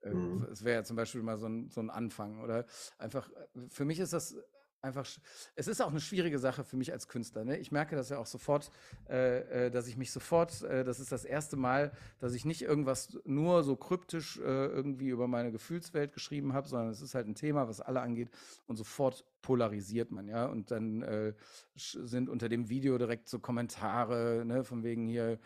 [0.00, 0.46] Äh, mhm.
[0.50, 2.40] Es wäre ja zum Beispiel mal so ein, so ein Anfang.
[2.40, 2.66] Oder
[2.98, 3.30] einfach,
[3.68, 4.36] für mich ist das
[4.82, 5.06] einfach,
[5.54, 7.44] es ist auch eine schwierige Sache für mich als Künstler.
[7.44, 7.58] Ne?
[7.58, 8.70] Ich merke das ja auch sofort,
[9.08, 12.62] äh, äh, dass ich mich sofort, äh, das ist das erste Mal, dass ich nicht
[12.62, 17.28] irgendwas nur so kryptisch äh, irgendwie über meine Gefühlswelt geschrieben habe, sondern es ist halt
[17.28, 18.30] ein Thema, was alle angeht
[18.66, 20.46] und sofort polarisiert man, ja.
[20.46, 21.34] Und dann äh,
[21.74, 25.38] sind unter dem Video direkt so Kommentare, ne, von wegen hier,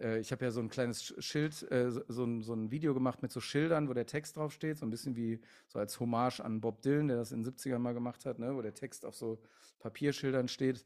[0.00, 3.22] äh, ich habe ja so ein kleines Schild, äh, so, ein, so ein Video gemacht
[3.22, 6.60] mit so Schildern, wo der Text draufsteht, so ein bisschen wie so als Hommage an
[6.60, 9.14] Bob Dylan, der das in den 70ern mal gemacht hat, ne, wo der Text auf
[9.16, 9.40] so
[9.80, 10.84] Papierschildern steht.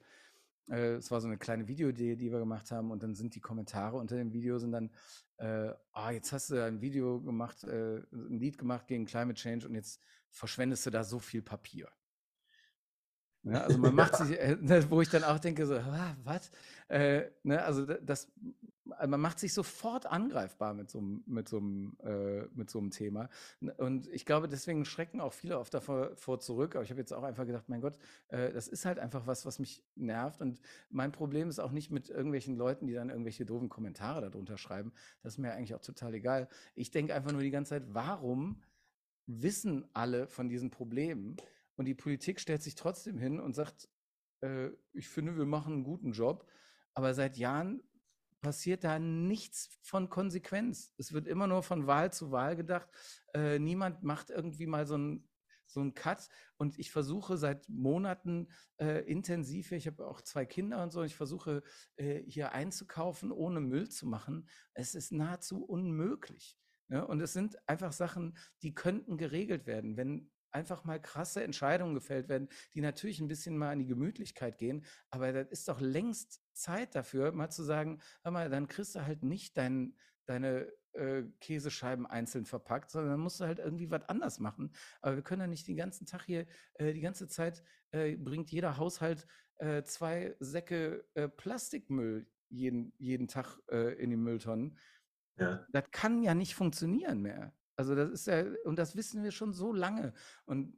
[0.68, 3.40] Äh, es war so eine kleine Videoidee, die wir gemacht haben und dann sind die
[3.40, 4.90] Kommentare unter dem Video sind dann,
[5.38, 9.66] äh, ah, jetzt hast du ein Video gemacht, äh, ein Lied gemacht gegen Climate Change
[9.66, 11.88] und jetzt verschwendest du da so viel Papier.
[13.42, 16.50] Ja, also man macht sich, äh, ne, wo ich dann auch denke, so, ah, was?
[16.88, 18.30] Äh, ne, also das,
[19.06, 23.28] man macht sich sofort angreifbar mit so, mit, so einem, äh, mit so einem Thema.
[23.76, 26.74] Und ich glaube, deswegen schrecken auch viele oft davor vor zurück.
[26.74, 27.98] Aber ich habe jetzt auch einfach gedacht, mein Gott,
[28.28, 30.40] äh, das ist halt einfach was, was mich nervt.
[30.40, 34.58] Und mein Problem ist auch nicht mit irgendwelchen Leuten, die dann irgendwelche doofen Kommentare darunter
[34.58, 34.92] schreiben.
[35.22, 36.48] Das ist mir eigentlich auch total egal.
[36.74, 38.62] Ich denke einfach nur die ganze Zeit, warum
[39.26, 41.36] wissen alle von diesen Problemen?
[41.76, 43.88] Und die Politik stellt sich trotzdem hin und sagt,
[44.42, 46.46] äh, ich finde, wir machen einen guten Job.
[46.94, 47.82] Aber seit Jahren
[48.40, 50.92] passiert da nichts von Konsequenz.
[50.96, 52.88] Es wird immer nur von Wahl zu Wahl gedacht.
[53.34, 55.28] Äh, niemand macht irgendwie mal so einen
[55.66, 56.28] so Cut.
[56.56, 58.48] Und ich versuche seit Monaten
[58.78, 61.62] äh, intensiv, ich habe auch zwei Kinder und so, ich versuche
[61.96, 64.48] äh, hier einzukaufen, ohne Müll zu machen.
[64.74, 66.56] Es ist nahezu unmöglich.
[66.88, 67.06] Ne?
[67.06, 72.28] und es sind einfach Sachen, die könnten geregelt werden, wenn einfach mal krasse Entscheidungen gefällt
[72.28, 74.84] werden, die natürlich ein bisschen mal an die Gemütlichkeit gehen.
[75.10, 79.04] Aber das ist doch längst Zeit dafür, mal zu sagen, hör mal, dann kriegst du
[79.04, 84.08] halt nicht dein, deine äh, Käsescheiben einzeln verpackt, sondern dann musst du halt irgendwie was
[84.08, 84.72] anders machen.
[85.00, 88.50] Aber wir können ja nicht den ganzen Tag hier, äh, die ganze Zeit äh, bringt
[88.50, 89.26] jeder Haushalt
[89.58, 94.78] äh, zwei Säcke äh, Plastikmüll jeden, jeden Tag äh, in die Mülltonnen.
[95.36, 95.64] Ja.
[95.70, 97.54] Das kann ja nicht funktionieren mehr.
[97.80, 100.12] Also das ist ja, und das wissen wir schon so lange.
[100.44, 100.76] Und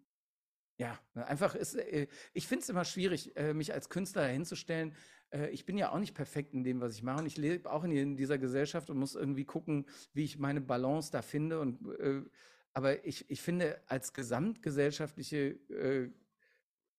[0.79, 4.95] ja, einfach ist, äh, ich finde es immer schwierig, äh, mich als Künstler hinzustellen.
[5.31, 7.19] Äh, ich bin ja auch nicht perfekt in dem, was ich mache.
[7.19, 11.11] Und ich lebe auch in dieser Gesellschaft und muss irgendwie gucken, wie ich meine Balance
[11.11, 11.59] da finde.
[11.59, 11.81] Und,
[12.73, 15.59] aber ich, ich finde, als gesamtgesellschaftliche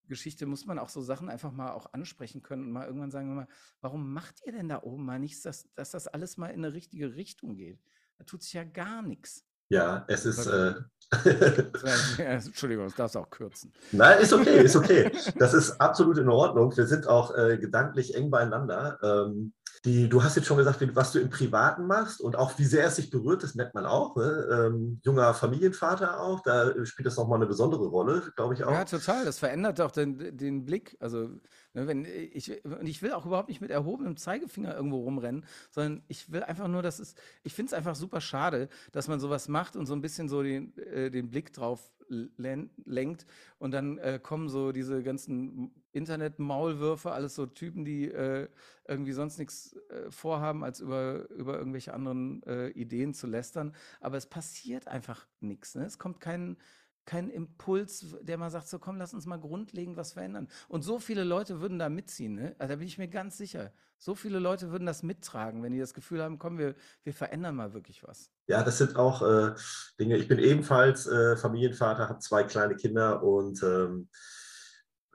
[0.10, 3.48] Geschichte muss man auch so Sachen einfach mal auch ansprechen können und mal irgendwann sagen,
[3.80, 6.74] warum macht ihr denn da oben mal nichts, dass, dass das alles mal in eine
[6.74, 7.80] richtige Richtung geht?
[8.18, 9.46] Da tut sich ja gar nichts.
[9.70, 10.46] Ja, es ist.
[10.48, 10.74] Äh,
[12.18, 13.72] Entschuldigung, das darfst du auch kürzen.
[13.92, 15.12] Nein, ist okay, ist okay.
[15.38, 16.76] Das ist absolut in Ordnung.
[16.76, 18.98] Wir sind auch äh, gedanklich eng beieinander.
[19.04, 19.54] Ähm,
[19.86, 22.88] die, du hast jetzt schon gesagt, was du im Privaten machst und auch wie sehr
[22.88, 24.16] es sich berührt, das merkt man auch.
[24.16, 24.48] Ne?
[24.50, 28.72] Ähm, junger Familienvater auch, da spielt das nochmal eine besondere Rolle, glaube ich auch.
[28.72, 29.26] Ja, total.
[29.26, 30.96] Das verändert auch den, den Blick.
[31.00, 31.30] Also,
[31.74, 36.32] wenn ich, und ich will auch überhaupt nicht mit erhobenem Zeigefinger irgendwo rumrennen, sondern ich
[36.32, 39.76] will einfach nur, dass es, ich finde es einfach super schade, dass man sowas macht
[39.76, 43.26] und so ein bisschen so den, äh, den Blick drauf lenkt
[43.60, 48.48] und dann äh, kommen so diese ganzen Internet-Maulwürfe, alles so Typen, die äh,
[48.88, 53.74] irgendwie sonst nichts äh, vorhaben, als über, über irgendwelche anderen äh, Ideen zu lästern.
[54.02, 55.76] Aber es passiert einfach nichts.
[55.76, 55.86] Ne?
[55.86, 56.58] Es kommt kein,
[57.06, 60.48] kein Impuls, der mal sagt, so komm, lass uns mal grundlegend was verändern.
[60.68, 62.56] Und so viele Leute würden da mitziehen, ne?
[62.60, 63.72] also da bin ich mir ganz sicher.
[63.98, 67.56] So viele Leute würden das mittragen, wenn die das Gefühl haben, komm, wir, wir verändern
[67.56, 68.30] mal wirklich was.
[68.48, 69.56] Ja, das sind auch äh,
[70.00, 70.18] Dinge.
[70.18, 74.10] Ich bin ebenfalls äh, Familienvater, habe zwei kleine Kinder und ähm,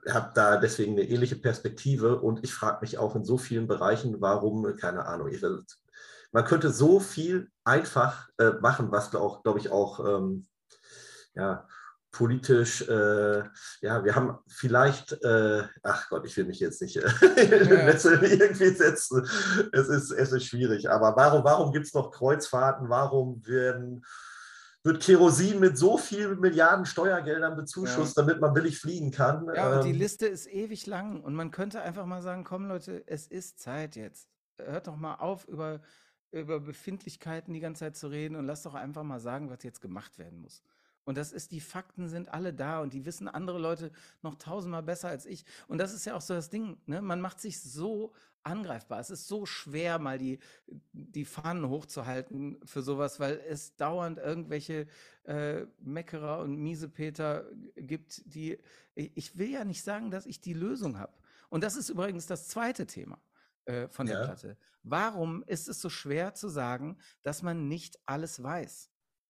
[0.07, 4.21] habe da deswegen eine ähnliche Perspektive und ich frage mich auch in so vielen Bereichen,
[4.21, 5.43] warum, keine Ahnung, ich,
[6.31, 10.47] man könnte so viel einfach äh, machen, was auch, glaube ich, auch ähm,
[11.35, 11.67] ja,
[12.11, 13.43] politisch, äh,
[13.81, 18.21] ja, wir haben vielleicht, äh, ach Gott, ich will mich jetzt nicht äh, ja.
[18.21, 19.27] irgendwie setzen.
[19.71, 20.89] Es ist, es ist schwierig.
[20.89, 22.89] Aber warum, warum gibt es noch Kreuzfahrten?
[22.89, 24.03] Warum werden,
[24.83, 28.23] wird Kerosin mit so vielen Milliarden Steuergeldern bezuschusst, ja.
[28.23, 29.47] damit man billig fliegen kann?
[29.55, 31.21] Ja, und die ähm, Liste ist ewig lang.
[31.21, 34.27] Und man könnte einfach mal sagen, komm Leute, es ist Zeit jetzt.
[34.57, 35.81] Hört doch mal auf, über,
[36.31, 39.79] über Befindlichkeiten die ganze Zeit zu reden und lasst doch einfach mal sagen, was jetzt
[39.79, 40.63] gemacht werden muss.
[41.05, 44.83] Und das ist, die Fakten sind alle da und die wissen andere Leute noch tausendmal
[44.83, 45.45] besser als ich.
[45.67, 47.01] Und das ist ja auch so das Ding, ne?
[47.01, 48.99] Man macht sich so angreifbar.
[48.99, 50.39] Es ist so schwer, mal die,
[50.91, 54.87] die Fahnen hochzuhalten für sowas, weil es dauernd irgendwelche
[55.23, 58.57] äh, Meckerer und Miesepeter gibt, die.
[58.95, 61.13] Ich will ja nicht sagen, dass ich die Lösung habe.
[61.49, 63.19] Und das ist übrigens das zweite Thema
[63.65, 64.25] äh, von der ja.
[64.25, 64.57] Platte.
[64.83, 68.88] Warum ist es so schwer zu sagen, dass man nicht alles weiß?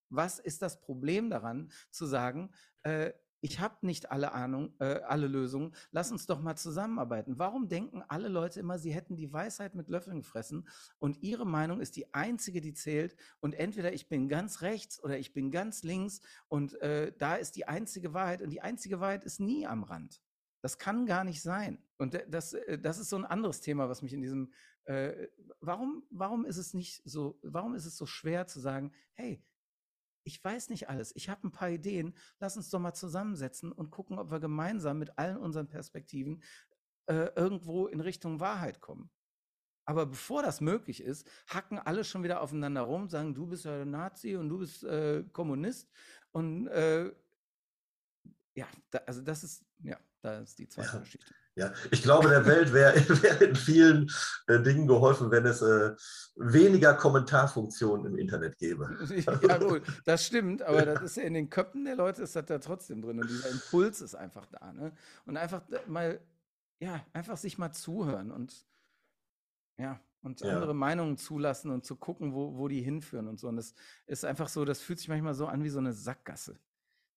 [0.09, 2.51] Was ist das Problem daran, zu sagen,
[2.83, 5.73] äh, ich habe nicht alle Ahnung, äh, alle Lösungen.
[5.91, 7.39] Lass uns doch mal zusammenarbeiten.
[7.39, 10.67] Warum denken alle Leute immer, sie hätten die Weisheit mit Löffeln gefressen
[10.97, 15.17] und ihre Meinung ist die einzige, die zählt und entweder ich bin ganz rechts oder
[15.17, 19.23] ich bin ganz links und äh, da ist die einzige Wahrheit und die einzige Wahrheit
[19.23, 20.21] ist nie am Rand.
[20.61, 21.81] Das kann gar nicht sein.
[21.97, 24.51] Und das, äh, das ist so ein anderes Thema, was mich in diesem,
[24.83, 25.27] äh,
[25.61, 29.41] warum, warum ist es nicht so, warum ist es so schwer zu sagen, hey,
[30.23, 33.91] ich weiß nicht alles, ich habe ein paar Ideen, lass uns doch mal zusammensetzen und
[33.91, 36.41] gucken, ob wir gemeinsam mit allen unseren Perspektiven
[37.07, 39.09] äh, irgendwo in Richtung Wahrheit kommen.
[39.85, 43.85] Aber bevor das möglich ist, hacken alle schon wieder aufeinander rum, sagen, du bist ja
[43.85, 45.89] Nazi und du bist äh, Kommunist.
[46.31, 47.11] Und äh,
[48.53, 50.99] ja, da, also das ist, ja, da ist die zweite Ja.
[50.99, 51.33] Geschichte.
[51.59, 54.09] Ja, ich glaube, der Welt wäre wär in vielen
[54.47, 55.93] äh, Dingen geholfen, wenn es äh,
[56.37, 58.89] weniger Kommentarfunktionen im Internet gäbe.
[59.41, 62.45] Ja, gut, das stimmt, aber das ist ja in den Köpfen der Leute ist das
[62.45, 64.93] da trotzdem drin und dieser Impuls ist einfach da, ne?
[65.25, 66.21] Und einfach mal,
[66.79, 68.65] ja, einfach sich mal zuhören und
[69.77, 70.55] ja, und Ja.
[70.55, 73.49] andere Meinungen zulassen und zu gucken, wo, wo die hinführen und so.
[73.49, 73.73] Und das
[74.05, 76.57] ist einfach so, das fühlt sich manchmal so an wie so eine Sackgasse.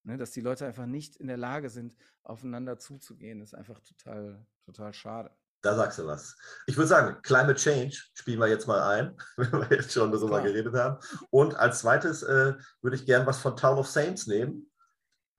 [0.04, 0.16] Ne?
[0.16, 4.92] Dass die Leute einfach nicht in der Lage sind, aufeinander zuzugehen, ist einfach total, total
[4.92, 5.30] schade.
[5.62, 6.36] Da sagst du was.
[6.66, 10.40] Ich würde sagen, Climate Change spielen wir jetzt mal ein, wenn wir jetzt schon darüber
[10.40, 10.42] klar.
[10.42, 10.98] geredet haben.
[11.30, 14.68] Und als zweites äh, würde ich gern was von Town of Saints nehmen.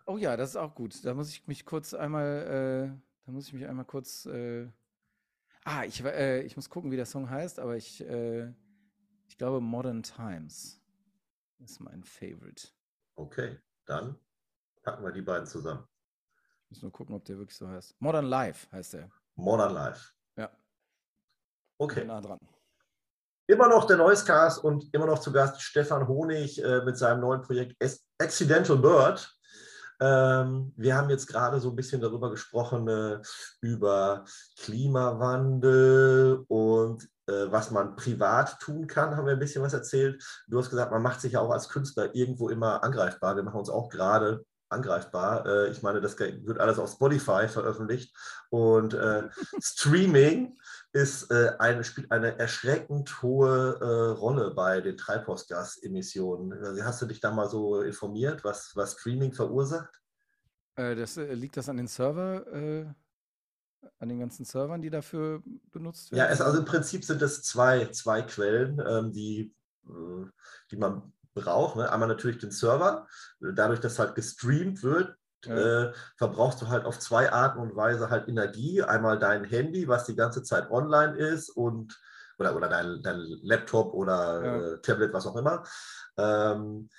[0.06, 1.04] Oh ja, das ist auch gut.
[1.04, 4.26] Da muss ich mich kurz einmal, äh, da muss ich mich einmal kurz.
[4.26, 4.70] Äh,
[5.66, 8.50] ah, ich, äh, ich muss gucken, wie der Song heißt, aber ich, äh,
[9.28, 10.82] ich glaube Modern Times
[11.60, 12.70] ist mein Favorite.
[13.16, 14.18] Okay, dann
[14.84, 15.88] packen wir die beiden zusammen.
[16.66, 17.96] Ich muss nur gucken, ob der wirklich so heißt.
[18.00, 19.10] Modern Life heißt der.
[19.36, 20.12] Modern Life.
[20.38, 20.50] Ja,
[21.78, 22.06] Okay.
[22.06, 22.40] nah dran.
[23.48, 27.42] Immer noch der Noisecast und immer noch zu Gast Stefan Honig äh, mit seinem neuen
[27.42, 27.76] Projekt
[28.18, 29.30] Accidental Bird.
[30.00, 33.20] Ähm, wir haben jetzt gerade so ein bisschen darüber gesprochen, äh,
[33.62, 34.24] über
[34.60, 40.24] Klimawandel und äh, was man privat tun kann, haben wir ein bisschen was erzählt.
[40.48, 43.36] Du hast gesagt, man macht sich ja auch als Künstler irgendwo immer angreifbar.
[43.36, 45.46] Wir machen uns auch gerade angreifbar.
[45.46, 48.16] Äh, ich meine, das wird alles auf Spotify veröffentlicht
[48.50, 49.30] und äh,
[49.62, 50.58] Streaming
[50.92, 56.54] ist, äh, eine, spielt eine erschreckend hohe äh, Rolle bei den Treibhausgasemissionen.
[56.64, 60.02] Also Hast du dich da mal so informiert, was, was Streaming verursacht?
[60.76, 62.86] Äh, das, äh, liegt das an den Server, äh,
[64.00, 66.34] an den ganzen Servern, die dafür benutzt Ja, werden?
[66.34, 69.54] es, also im Prinzip sind es zwei, zwei Quellen, ähm, die,
[69.88, 70.26] äh,
[70.72, 71.76] die man braucht.
[71.76, 71.92] Ne?
[71.92, 73.08] Einmal natürlich den Server.
[73.40, 75.16] Dadurch, dass halt gestreamt wird,
[75.46, 75.90] Ja.
[75.90, 78.82] äh, verbrauchst du halt auf zwei Arten und Weise halt Energie.
[78.82, 82.00] Einmal dein Handy, was die ganze Zeit online ist und
[82.40, 84.58] oder, oder dein, dein Laptop oder Ja.
[84.74, 85.64] äh, Tablet, was auch immer.
[86.18, 86.90] Ähm,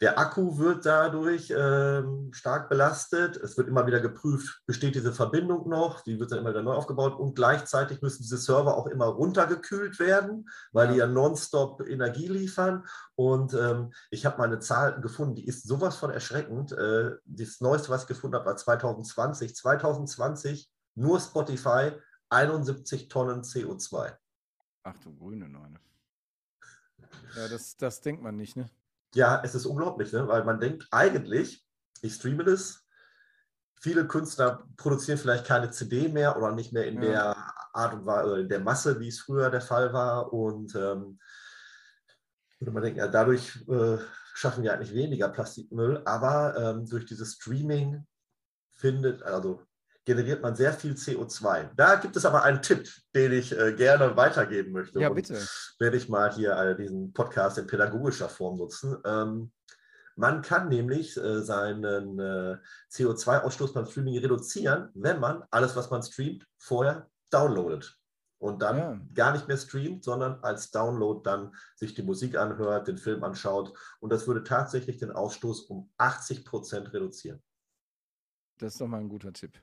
[0.00, 3.36] der Akku wird dadurch ähm, stark belastet.
[3.36, 6.00] Es wird immer wieder geprüft, besteht diese Verbindung noch.
[6.02, 7.18] Die wird dann immer wieder neu aufgebaut.
[7.18, 10.92] Und gleichzeitig müssen diese Server auch immer runtergekühlt werden, weil Ja.
[10.92, 12.86] die ja nonstop Energie liefern.
[13.14, 16.72] Und ähm, ich habe mal eine Zahl gefunden, die ist sowas von erschreckend.
[16.72, 19.54] Äh, das Neueste, was ich gefunden habe, war 2020.
[19.54, 21.92] 2020 nur Spotify
[22.30, 24.16] 71 Tonnen CO2.
[24.82, 25.78] Ach du grüne Neune.
[27.36, 28.70] Ja, das, das denkt man nicht, ne?
[29.14, 30.26] Ja, es ist unglaublich, ne?
[30.28, 31.66] weil man denkt eigentlich,
[32.02, 32.86] ich streame das.
[33.80, 37.34] Viele Künstler produzieren vielleicht keine CD mehr oder nicht mehr in Ja.
[37.34, 40.32] der Art und Weise, oder in der Masse, wie es früher der Fall war.
[40.32, 41.18] Und ähm,
[42.58, 43.98] würde man denken, ja, dadurch äh,
[44.34, 48.06] schaffen wir eigentlich weniger Plastikmüll, aber ähm, durch dieses Streaming
[48.70, 49.62] findet, also
[50.04, 51.70] generiert man sehr viel CO2.
[51.76, 55.00] Da gibt es aber einen Tipp, den ich äh, gerne weitergeben möchte.
[55.00, 55.38] Ja, Und bitte.
[55.78, 58.96] werde ich mal hier äh, diesen Podcast in pädagogischer Form nutzen.
[59.04, 59.52] Ähm,
[60.16, 62.56] man kann nämlich äh, seinen äh,
[62.90, 67.96] CO2-Ausstoß beim Streaming reduzieren, wenn man alles, was man streamt, vorher downloadet.
[68.38, 69.00] Und dann Ja.
[69.14, 73.74] gar nicht mehr streamt, sondern als Download dann sich die Musik anhört, den Film anschaut.
[74.00, 77.42] Und das würde tatsächlich den Ausstoß um 80 Prozent reduzieren.
[78.58, 79.58] Das ist doch mal ein guter Tipp.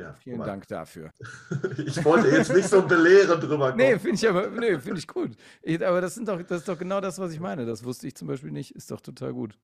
[0.00, 0.40] Ja, Vielen.
[0.40, 1.10] Dank dafür.
[1.86, 3.76] Ich wollte jetzt nicht so belehrend drüber kommen.
[3.76, 5.36] Nee, finde ich aber, nee, finde ich gut.
[5.82, 7.66] Aber das sind doch, das ist doch genau das, was ich meine.
[7.66, 8.74] Das wusste ich zum Beispiel nicht.
[8.74, 9.58] Ist doch total gut.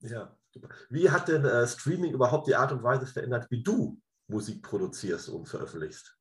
[0.00, 0.68] Ja, super.
[0.88, 5.28] Wie hat denn äh, Streaming überhaupt die Art und Weise verändert, wie du Musik produzierst
[5.28, 6.16] und veröffentlichst?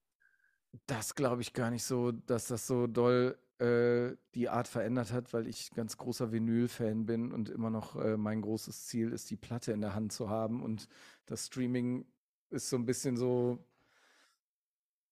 [0.86, 5.34] Das glaube ich gar nicht so, dass das so doll äh, die Art verändert hat,
[5.34, 9.36] weil ich ganz großer Vinyl-Fan bin und immer noch äh, mein großes Ziel ist, die
[9.36, 10.64] Platte in der Hand zu haben.
[10.64, 10.88] Und
[11.26, 12.06] das Streaming
[12.52, 13.60] ist so ein bisschen so,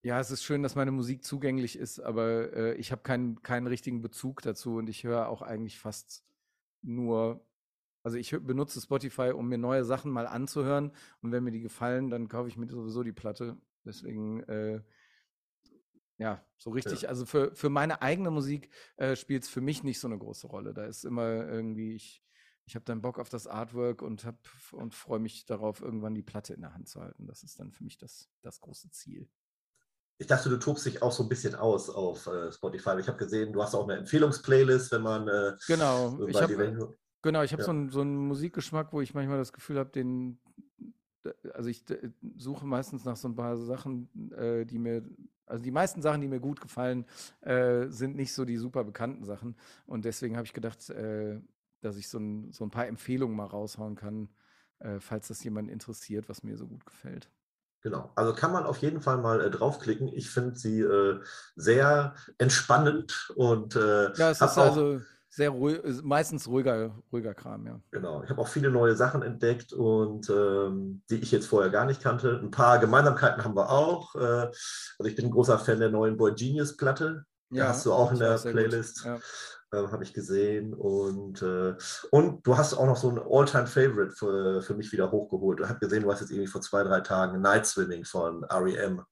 [0.03, 3.67] ja, es ist schön, dass meine Musik zugänglich ist, aber äh, ich habe keinen, keinen
[3.67, 6.23] richtigen Bezug dazu und ich höre auch eigentlich fast
[6.81, 7.41] nur,
[8.03, 10.91] Also ich benutze Spotify, um mir neue Sachen mal anzuhören.
[11.21, 13.57] Und wenn mir die gefallen, dann kaufe ich mir sowieso die Platte.
[13.85, 14.81] Deswegen, äh,
[16.17, 17.03] ja, so richtig.
[17.03, 17.09] Ja.
[17.09, 20.47] Also für, für meine eigene Musik äh, spielt es für mich nicht so eine große
[20.47, 20.73] Rolle.
[20.73, 22.23] Da ist immer irgendwie, ich,
[22.67, 24.27] ich habe dann Bock auf das Artwork und,
[24.73, 27.25] und freue mich darauf, irgendwann die Platte in der Hand zu halten.
[27.25, 29.29] Das ist dann für mich das, das große Ziel.
[30.17, 32.99] Ich dachte, du tobst dich auch so ein bisschen aus auf äh, Spotify.
[32.99, 35.29] Ich habe gesehen, du hast auch eine Empfehlungsplaylist, wenn man.
[35.29, 37.63] Äh, genau, ich habe genau, hab ja.
[37.63, 40.39] so, einen, so einen Musikgeschmack, wo ich manchmal das Gefühl habe, den.
[41.53, 41.85] Also ich
[42.35, 45.03] suche meistens nach so ein paar Sachen, äh, die mir
[45.45, 47.05] also die meisten Sachen, die mir gut gefallen,
[47.39, 49.55] äh, sind nicht so die super bekannten Sachen.
[49.85, 51.39] Und deswegen habe ich gedacht, äh,
[51.87, 54.29] dass ich so ein, so ein paar Empfehlungen mal raushauen kann,
[54.79, 57.31] äh, falls das jemand interessiert, was mir so gut gefällt.
[57.81, 60.09] Genau, also kann man auf jeden Fall mal äh, draufklicken.
[60.09, 61.19] Ich finde sie äh,
[61.55, 67.79] sehr entspannend und äh, ja, es ist also sehr ruhig, meistens ruhiger, ruhiger Kram, ja.
[67.91, 71.85] Genau, ich habe auch viele neue Sachen entdeckt und ähm, die ich jetzt vorher gar
[71.85, 72.39] nicht kannte.
[72.41, 74.15] Ein paar Gemeinsamkeiten haben wir auch.
[74.15, 77.25] Äh, also ich bin ein großer Fan der neuen Boy Genius Platte.
[77.49, 79.05] Ja, hast du auch in der Playlist.
[79.05, 79.19] Ja
[79.71, 80.73] habe ich gesehen.
[80.73, 81.75] Und, äh,
[82.11, 85.59] und du hast auch noch so ein All-Time-Favorite für, für mich wieder hochgeholt.
[85.61, 89.03] Ich habe gesehen, du hast jetzt irgendwie vor zwei, drei Tagen Night Swimming von REM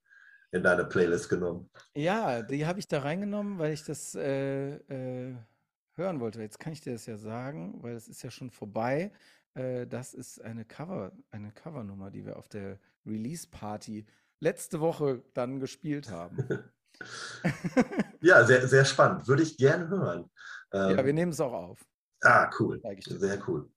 [0.51, 1.69] in deine Playlist genommen.
[1.95, 5.35] Ja, die habe ich da reingenommen, weil ich das äh, äh,
[5.95, 6.41] hören wollte.
[6.41, 9.11] Jetzt kann ich dir das ja sagen, weil es ist ja schon vorbei.
[9.53, 14.05] Äh, das ist eine Cover, eine Covernummer, die wir auf der Release-Party
[14.39, 16.37] letzte Woche dann gespielt haben.
[18.21, 19.27] ja, sehr, sehr spannend.
[19.27, 20.29] Würde ich gerne hören.
[20.71, 21.79] Ähm, ja, wir nehmen es auch auf.
[22.23, 22.81] Ah, cool.
[23.01, 23.69] Sehr cool.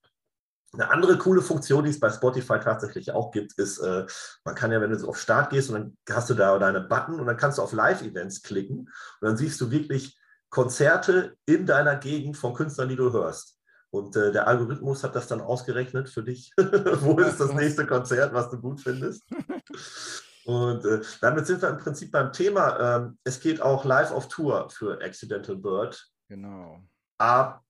[0.73, 4.07] Eine andere coole Funktion, die es bei Spotify tatsächlich auch gibt, ist, äh,
[4.45, 6.83] man kann ja, wenn du so auf Start gehst und dann hast du da deine
[6.83, 8.89] Button und dann kannst du auf Live-Events klicken und
[9.23, 10.19] dann siehst du wirklich
[10.51, 13.59] Konzerte in deiner Gegend von Künstlern, die du hörst.
[13.91, 16.53] Und äh, der Algorithmus hat das dann ausgerechnet für dich.
[16.57, 19.25] Wo ist das nächste Konzert, was du gut findest?
[20.49, 22.97] Und äh, damit sind wir im Prinzip beim Thema.
[22.97, 26.03] Ähm, es geht auch live auf Tour für Accidental Bird.
[26.27, 26.81] Genau.
[27.19, 27.63] Ab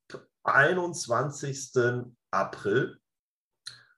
[0.45, 1.73] 21.
[2.31, 2.97] April.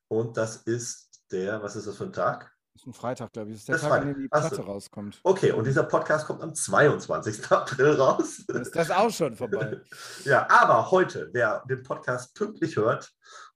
[0.09, 2.51] Und das ist der, was ist das für ein Tag?
[2.73, 3.57] Das ist ein Freitag, glaube ich.
[3.57, 4.63] Das ist der das Tag, an dem die Platte so.
[4.63, 5.21] rauskommt.
[5.25, 7.51] Okay, und dieser Podcast kommt am 22.
[7.53, 8.39] April raus.
[8.39, 9.79] Ist das auch schon vorbei?
[10.25, 13.13] ja, aber heute, wer den Podcast pünktlich hört,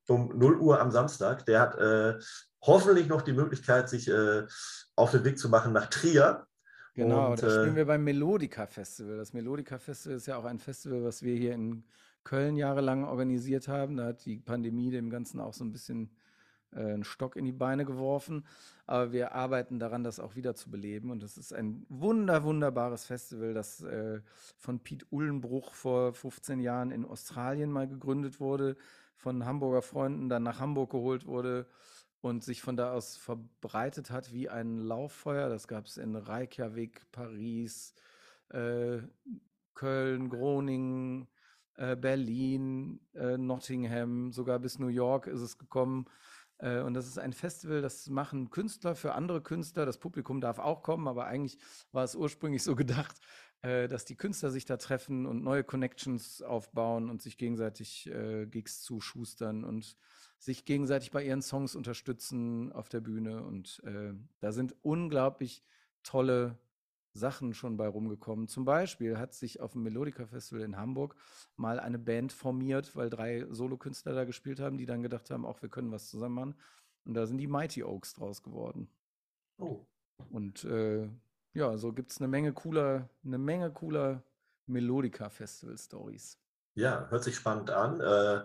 [0.07, 2.19] um 0 Uhr am Samstag, der hat äh,
[2.67, 4.47] hoffentlich noch die Möglichkeit, sich äh,
[4.97, 6.47] auf den Weg zu machen nach Trier.
[6.95, 9.17] Genau, und, da spielen äh, wir beim Melodica Festival.
[9.17, 11.85] Das Melodica Festival ist ja auch ein Festival, was wir hier in
[12.23, 13.97] Köln jahrelang organisiert haben.
[13.97, 16.11] Da hat die Pandemie dem Ganzen auch so ein bisschen
[16.73, 18.47] äh, einen Stock in die Beine geworfen.
[18.87, 21.11] Aber wir arbeiten daran, das auch wieder zu beleben.
[21.11, 24.21] Und das ist ein wunder, wunderbares Festival, das äh,
[24.57, 28.77] von Piet Ullenbruch vor 15 Jahren in Australien mal gegründet wurde,
[29.17, 31.67] von Hamburger Freunden dann nach Hamburg geholt wurde
[32.25, 35.51] und sich von da aus verbreitet hat wie ein Lauffeuer.
[35.51, 37.93] Das gab es in Reykjavik, Paris,
[38.49, 39.01] äh,
[39.75, 41.29] Köln, Groningen,
[41.75, 46.07] äh, Berlin, äh, Nottingham, sogar bis New York ist es gekommen.
[46.57, 49.85] Äh, und das ist ein Festival, das machen Künstler für andere Künstler.
[49.85, 51.59] Das Publikum darf auch kommen, aber eigentlich
[51.93, 53.21] war es ursprünglich so gedacht,
[53.61, 58.47] äh, dass die Künstler sich da treffen und neue Connections aufbauen und sich gegenseitig äh,
[58.47, 59.99] Gigs zuschustern und
[60.45, 63.43] sich gegenseitig bei ihren Songs unterstützen auf der Bühne.
[63.43, 65.65] Und äh, da sind unglaublich
[66.03, 66.59] tolle
[67.15, 68.47] Sachen schon bei rumgekommen.
[68.47, 71.17] Zum Beispiel hat sich auf dem Melodica Festival in Hamburg
[71.57, 75.63] mal eine Band formiert, weil drei Solokünstler da gespielt haben, die dann gedacht haben, auch
[75.63, 76.55] wir können was zusammen machen.
[77.07, 78.91] Und da sind die Mighty Oaks draus geworden.
[79.59, 79.87] Oh.
[80.31, 81.09] Und äh,
[81.55, 84.23] ja, so gibt es eine Menge cooler, eine Menge cooler
[84.67, 86.39] Melodica Festival Stories.
[86.75, 88.01] Ja, hört sich spannend an.
[88.01, 88.43] Äh,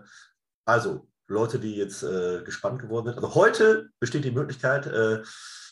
[0.64, 3.16] also, Leute, die jetzt äh, gespannt geworden sind.
[3.16, 5.22] Also heute besteht die Möglichkeit, äh,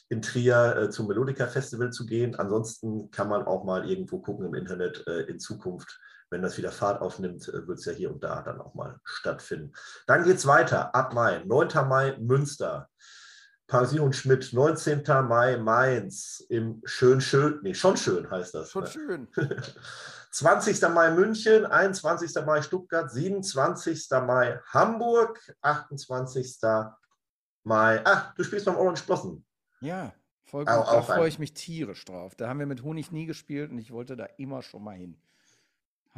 [0.09, 2.35] in Trier äh, zum Melodica Festival zu gehen.
[2.35, 5.99] Ansonsten kann man auch mal irgendwo gucken im Internet äh, in Zukunft.
[6.29, 8.99] Wenn das wieder Fahrt aufnimmt, äh, wird es ja hier und da dann auch mal
[9.03, 9.73] stattfinden.
[10.05, 11.43] Dann geht es weiter ab Mai.
[11.45, 11.87] 9.
[11.87, 12.89] Mai Münster.
[13.67, 15.03] Pension Schmidt, 19.
[15.27, 18.71] Mai Mainz im Schön Schön, nee, schon schön heißt das.
[18.71, 19.27] Schon schön.
[20.31, 20.81] 20.
[20.93, 22.45] Mai München, 21.
[22.45, 24.07] Mai Stuttgart, 27.
[24.25, 26.59] Mai Hamburg, 28.
[27.63, 28.01] Mai.
[28.05, 29.43] Ach, du spielst beim Orange Blossom.
[29.81, 30.13] Ja,
[30.45, 30.73] voll gut.
[30.73, 32.35] Auch, da freue ich mich tierisch drauf.
[32.35, 35.17] Da haben wir mit Honig nie gespielt und ich wollte da immer schon mal hin.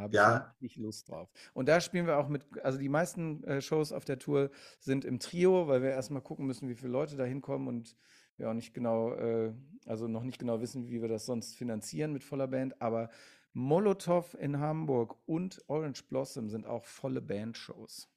[0.00, 0.54] Habe ja.
[0.60, 1.28] ich Lust drauf.
[1.52, 5.04] Und da spielen wir auch mit, also die meisten äh, Shows auf der Tour sind
[5.04, 7.96] im Trio, weil wir erstmal gucken müssen, wie viele Leute da hinkommen und
[8.36, 9.52] wir auch nicht genau, äh,
[9.86, 12.80] also noch nicht genau wissen, wie wir das sonst finanzieren mit voller Band.
[12.80, 13.10] Aber
[13.52, 18.08] Molotow in Hamburg und Orange Blossom sind auch volle Bandshows.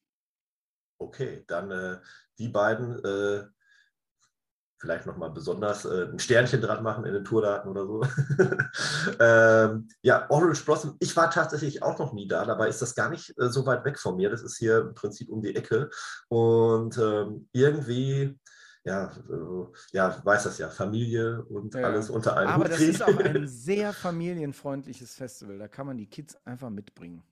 [1.00, 2.00] Okay, dann äh,
[2.38, 3.44] die beiden äh,
[4.84, 8.04] vielleicht nochmal besonders äh, ein Sternchen dran machen in den Tourdaten oder so.
[9.20, 13.10] ähm, ja, Orange Blossom, ich war tatsächlich auch noch nie da, dabei ist das gar
[13.10, 14.30] nicht äh, so weit weg von mir.
[14.30, 15.90] Das ist hier im Prinzip um die Ecke.
[16.28, 18.38] Und ähm, irgendwie,
[18.86, 19.12] ja,
[19.92, 21.84] ja, weiß das ja, Familie und ja.
[21.84, 25.58] alles unter einem Aber Hut das ist auch ein sehr familienfreundliches Festival.
[25.58, 27.24] Da kann man die Kids einfach mitbringen.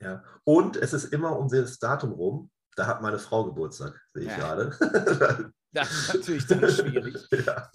[0.00, 2.50] Ja, und es ist immer um das Datum rum.
[2.76, 4.36] Da hat meine Frau Geburtstag, sehe ich ja.
[4.36, 5.52] gerade.
[5.74, 7.16] Das ist natürlich dann schwierig.
[7.46, 7.68] ja.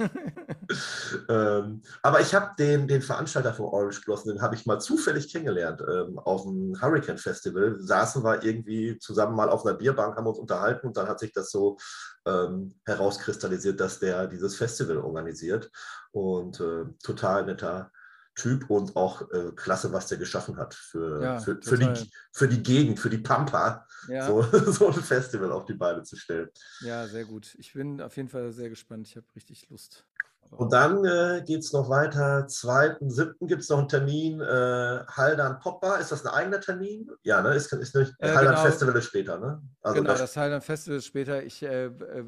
[1.30, 5.32] ähm, aber ich habe den, den Veranstalter von Orange Blossom, den habe ich mal zufällig
[5.32, 7.78] kennengelernt ähm, auf dem Hurricane Festival.
[7.80, 11.34] Saßen wir irgendwie zusammen mal auf einer Bierbank, haben uns unterhalten und dann hat sich
[11.34, 11.78] das so
[12.26, 15.72] ähm, herauskristallisiert, dass der dieses Festival organisiert.
[16.12, 17.92] Und äh, total netter
[18.36, 22.48] Typ und auch äh, klasse, was der geschaffen hat für, ja, für, für, die, für
[22.48, 24.28] die Gegend, für die Pampa, ja.
[24.28, 24.42] so,
[24.72, 26.50] so, ein Festival auf die Beine zu stellen.
[26.80, 27.54] Ja, sehr gut.
[27.56, 29.08] Ich bin auf jeden Fall sehr gespannt.
[29.08, 30.06] Ich habe richtig Lust.
[30.52, 32.48] Und dann äh, geht es noch weiter.
[32.48, 33.48] 2.7.
[33.48, 34.42] gibt es noch einen Termin.
[34.42, 37.10] Äh, Haldan Popper, ist das ein eigener Termin?
[37.24, 37.54] Ja, ne?
[37.54, 38.66] Ist, ist nicht, äh, Haldan genau.
[38.66, 39.62] Festival ist später, ne?
[39.82, 41.44] Also genau, das, das Haldan Festival ist später.
[41.44, 42.26] Ich äh, äh,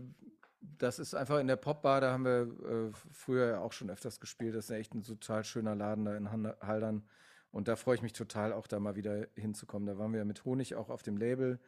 [0.82, 4.56] das ist einfach in der Popbar, da haben wir äh, früher auch schon öfters gespielt.
[4.56, 7.04] Das ist ja echt ein total schöner Laden da in Haldern.
[7.52, 9.86] Und da freue ich mich total, auch da mal wieder hinzukommen.
[9.88, 11.60] Da waren wir mit Honig auch auf dem Label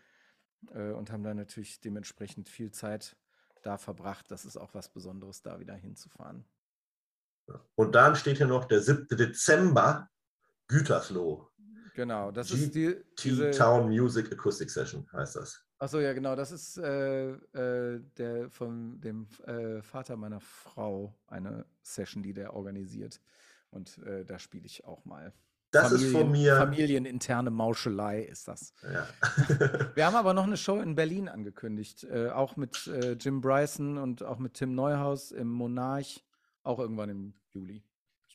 [0.74, 3.16] äh, und haben da natürlich dementsprechend viel Zeit
[3.64, 4.30] da verbracht.
[4.30, 6.46] Das ist auch was Besonderes, da wieder hinzufahren.
[7.76, 9.08] Und dann steht hier noch der 7.
[9.10, 10.10] Dezember,
[10.68, 11.50] Gütersloh.
[11.96, 15.64] Genau, das G ist die T-Town Music Acoustic Session, heißt das.
[15.78, 16.36] Achso, ja, genau.
[16.36, 22.54] Das ist äh, äh, der von dem äh, Vater meiner Frau eine Session, die der
[22.54, 23.20] organisiert.
[23.70, 25.34] Und äh, da spiele ich auch mal.
[25.74, 26.56] Das Familien, ist von mir.
[26.56, 28.74] Familieninterne Mauschelei ist das.
[28.84, 29.08] Ja.
[29.96, 32.04] Wir haben aber noch eine Show in Berlin angekündigt.
[32.04, 36.24] Äh, auch mit äh, Jim Bryson und auch mit Tim Neuhaus im Monarch.
[36.62, 37.84] Auch irgendwann im Juli.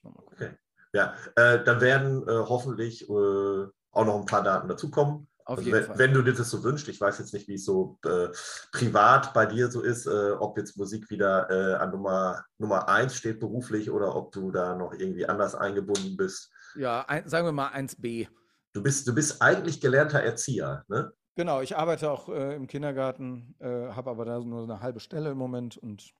[0.02, 0.50] Okay.
[0.92, 5.28] Ja, dann werden hoffentlich auch noch ein paar Daten dazukommen.
[5.48, 5.98] Auf also wenn, Fall.
[5.98, 8.28] wenn du dir das so wünschst, ich weiß jetzt nicht, wie es so äh,
[8.70, 13.14] privat bei dir so ist, äh, ob jetzt Musik wieder äh, an Nummer, Nummer eins
[13.14, 16.52] steht beruflich oder ob du da noch irgendwie anders eingebunden bist.
[16.76, 18.28] Ja, ein, sagen wir mal 1b.
[18.72, 21.12] Du bist, du bist eigentlich gelernter Erzieher, ne?
[21.34, 25.30] Genau, ich arbeite auch äh, im Kindergarten, äh, habe aber da nur eine halbe Stelle
[25.30, 26.12] im Moment und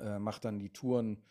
[0.00, 1.22] äh, mache dann die Touren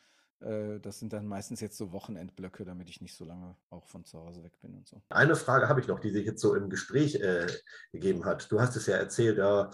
[0.41, 4.05] äh, das sind dann meistens jetzt so Wochenendblöcke, damit ich nicht so lange auch von
[4.05, 5.01] zu Hause weg bin und so.
[5.09, 7.47] Eine Frage habe ich noch, die sich jetzt so im Gespräch äh,
[7.91, 8.51] gegeben hat.
[8.51, 9.69] Du hast es ja erzählt, ja,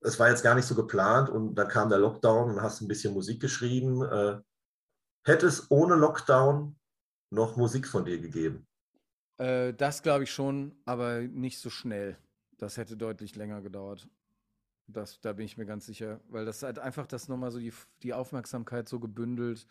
[0.00, 2.88] es war jetzt gar nicht so geplant und dann kam der Lockdown und hast ein
[2.88, 4.02] bisschen Musik geschrieben.
[4.02, 4.40] Äh,
[5.24, 6.76] hätte es ohne Lockdown
[7.32, 8.66] noch Musik von dir gegeben?
[9.38, 12.16] Äh, das glaube ich schon, aber nicht so schnell.
[12.58, 14.08] Das hätte deutlich länger gedauert.
[14.86, 17.72] Das, da bin ich mir ganz sicher, weil das halt einfach das nochmal so die,
[18.02, 19.66] die Aufmerksamkeit so gebündelt.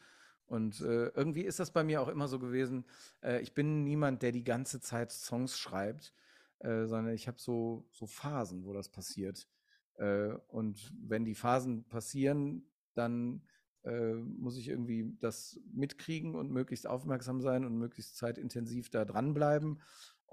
[0.48, 2.86] Und äh, irgendwie ist das bei mir auch immer so gewesen.
[3.22, 6.14] Äh, ich bin niemand, der die ganze Zeit Songs schreibt,
[6.60, 9.48] äh, sondern ich habe so, so Phasen, wo das passiert.
[9.96, 13.44] Äh, und wenn die Phasen passieren, dann
[13.84, 19.82] äh, muss ich irgendwie das mitkriegen und möglichst aufmerksam sein und möglichst zeitintensiv da dranbleiben.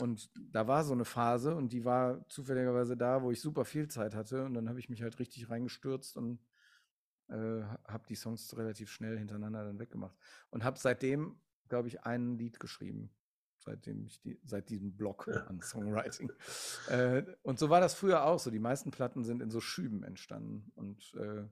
[0.01, 3.89] Und da war so eine Phase und die war zufälligerweise da, wo ich super viel
[3.89, 4.45] Zeit hatte.
[4.45, 6.39] Und dann habe ich mich halt richtig reingestürzt und
[7.29, 10.17] äh, habe die Songs relativ schnell hintereinander dann weggemacht.
[10.51, 13.11] Und habe seitdem, glaube ich, ein Lied geschrieben.
[13.59, 16.31] Seitdem ich die, seit diesem Blog an Songwriting.
[16.89, 18.51] äh, und so war das früher auch so.
[18.51, 20.71] Die meisten Platten sind in so Schüben entstanden.
[20.77, 21.45] Und äh,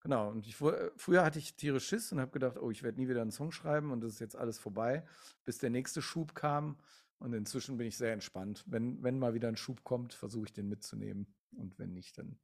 [0.00, 3.08] genau, und ich, früher hatte ich tierisch Schiss und habe gedacht, oh, ich werde nie
[3.08, 5.04] wieder einen Song schreiben und das ist jetzt alles vorbei,
[5.44, 6.76] bis der nächste Schub kam.
[7.18, 8.64] Und inzwischen bin ich sehr entspannt.
[8.66, 11.34] Wenn, wenn mal wieder ein Schub kommt, versuche ich den mitzunehmen.
[11.54, 12.38] Und wenn nicht, dann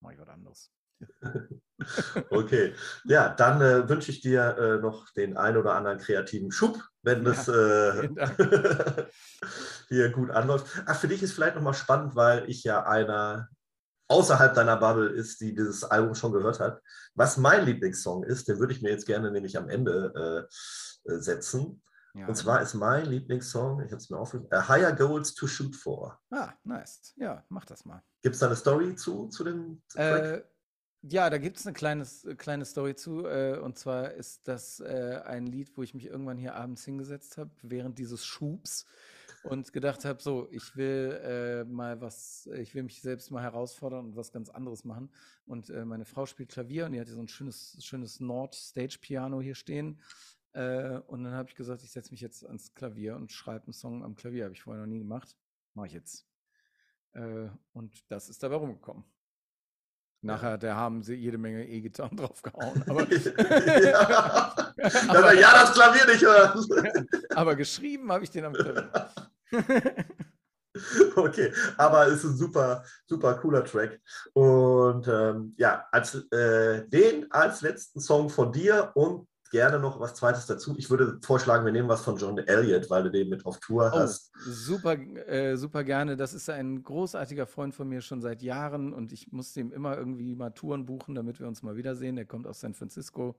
[0.00, 0.72] mache ich was anderes.
[2.30, 2.74] okay,
[3.04, 7.24] ja, dann äh, wünsche ich dir äh, noch den ein oder anderen kreativen Schub, wenn
[7.24, 8.08] ja, das äh,
[9.88, 10.66] hier gut anläuft.
[10.86, 13.48] Ach, für dich ist vielleicht nochmal spannend, weil ich ja einer
[14.10, 16.82] außerhalb deiner Bubble ist, die dieses Album schon gehört hat.
[17.14, 20.48] Was mein Lieblingssong ist, den würde ich mir jetzt gerne nämlich am Ende
[21.06, 21.82] äh, äh, setzen.
[22.14, 22.26] Ja.
[22.26, 25.76] Und zwar ist mein Lieblingssong, ich habe es mir aufgeschrieben, A Higher Goals to Shoot
[25.76, 26.18] For.
[26.30, 27.14] Ah, nice.
[27.16, 28.02] Ja, mach das mal.
[28.22, 30.24] Gibt es da eine Story zu, zu dem Track?
[30.24, 30.42] Äh,
[31.02, 33.26] ja, da gibt es eine kleines, kleine Story zu.
[33.26, 37.38] Äh, und zwar ist das äh, ein Lied, wo ich mich irgendwann hier abends hingesetzt
[37.38, 38.86] habe, während dieses Schubs
[39.42, 44.06] und gedacht habe, so, ich will äh, mal was, ich will mich selbst mal herausfordern
[44.06, 45.10] und was ganz anderes machen.
[45.46, 49.40] Und äh, meine Frau spielt Klavier und die hat hier so ein schönes, schönes Nord-Stage-Piano
[49.40, 50.00] hier stehen.
[50.52, 53.72] Äh, und dann habe ich gesagt, ich setze mich jetzt ans Klavier und schreibe einen
[53.72, 54.44] Song am Klavier.
[54.44, 55.36] Habe ich vorher noch nie gemacht.
[55.74, 56.26] Mache ich jetzt.
[57.12, 59.04] Äh, und das ist dabei rumgekommen.
[60.22, 62.82] Nachher, da haben sie jede Menge E-Gitarren draufgehauen.
[62.88, 64.54] Aber ja.
[65.08, 67.08] aber, ja, das Klavier nicht hören.
[67.34, 68.90] aber geschrieben habe ich den am Klavier.
[71.16, 74.00] Okay, aber es ist ein super, super cooler Track.
[74.34, 80.14] Und ähm, ja, als, äh, den als letzten Song von dir und gerne noch was
[80.14, 80.74] Zweites dazu.
[80.78, 83.90] Ich würde vorschlagen, wir nehmen was von John Elliott, weil du den mit auf Tour
[83.92, 84.32] oh, hast.
[84.44, 86.16] Super, äh, super gerne.
[86.16, 89.96] Das ist ein großartiger Freund von mir schon seit Jahren und ich musste ihm immer
[89.98, 92.16] irgendwie mal Touren buchen, damit wir uns mal wiedersehen.
[92.16, 93.36] Er kommt aus San Francisco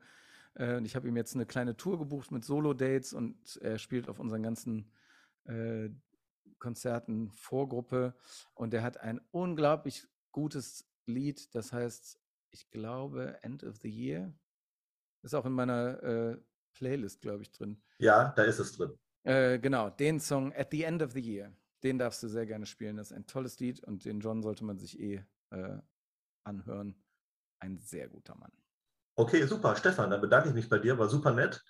[0.55, 4.09] äh, und ich habe ihm jetzt eine kleine Tour gebucht mit Solo-Dates und er spielt
[4.09, 4.91] auf unseren ganzen
[5.45, 5.89] äh,
[6.59, 8.14] Konzerten Vorgruppe
[8.53, 12.20] und er hat ein unglaublich gutes Lied, das heißt,
[12.51, 14.34] ich glaube, End of the Year.
[15.24, 16.38] Ist auch in meiner äh,
[16.74, 17.82] Playlist, glaube ich, drin.
[17.99, 18.97] Ja, da ist es drin.
[19.24, 21.53] Äh, genau, den Song At the End of the Year,
[21.84, 22.97] den darfst du sehr gerne spielen.
[22.97, 25.78] Das ist ein tolles Lied und den John sollte man sich eh äh,
[26.43, 26.95] anhören.
[27.59, 28.51] Ein sehr guter Mann.
[29.15, 29.76] Okay, super.
[29.76, 31.63] Stefan, dann bedanke ich mich bei dir, war super nett.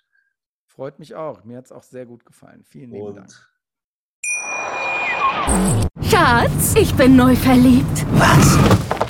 [0.66, 1.44] Freut mich auch.
[1.44, 2.64] Mir hat es auch sehr gut gefallen.
[2.64, 3.52] Vielen lieben und Dank.
[6.00, 8.06] Schatz, ich bin neu verliebt.
[8.12, 8.56] Was?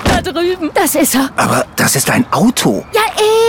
[0.05, 0.71] Da drüben.
[0.75, 1.31] Das ist er.
[1.37, 2.85] Aber das ist ein Auto.
[2.93, 3.03] Ja,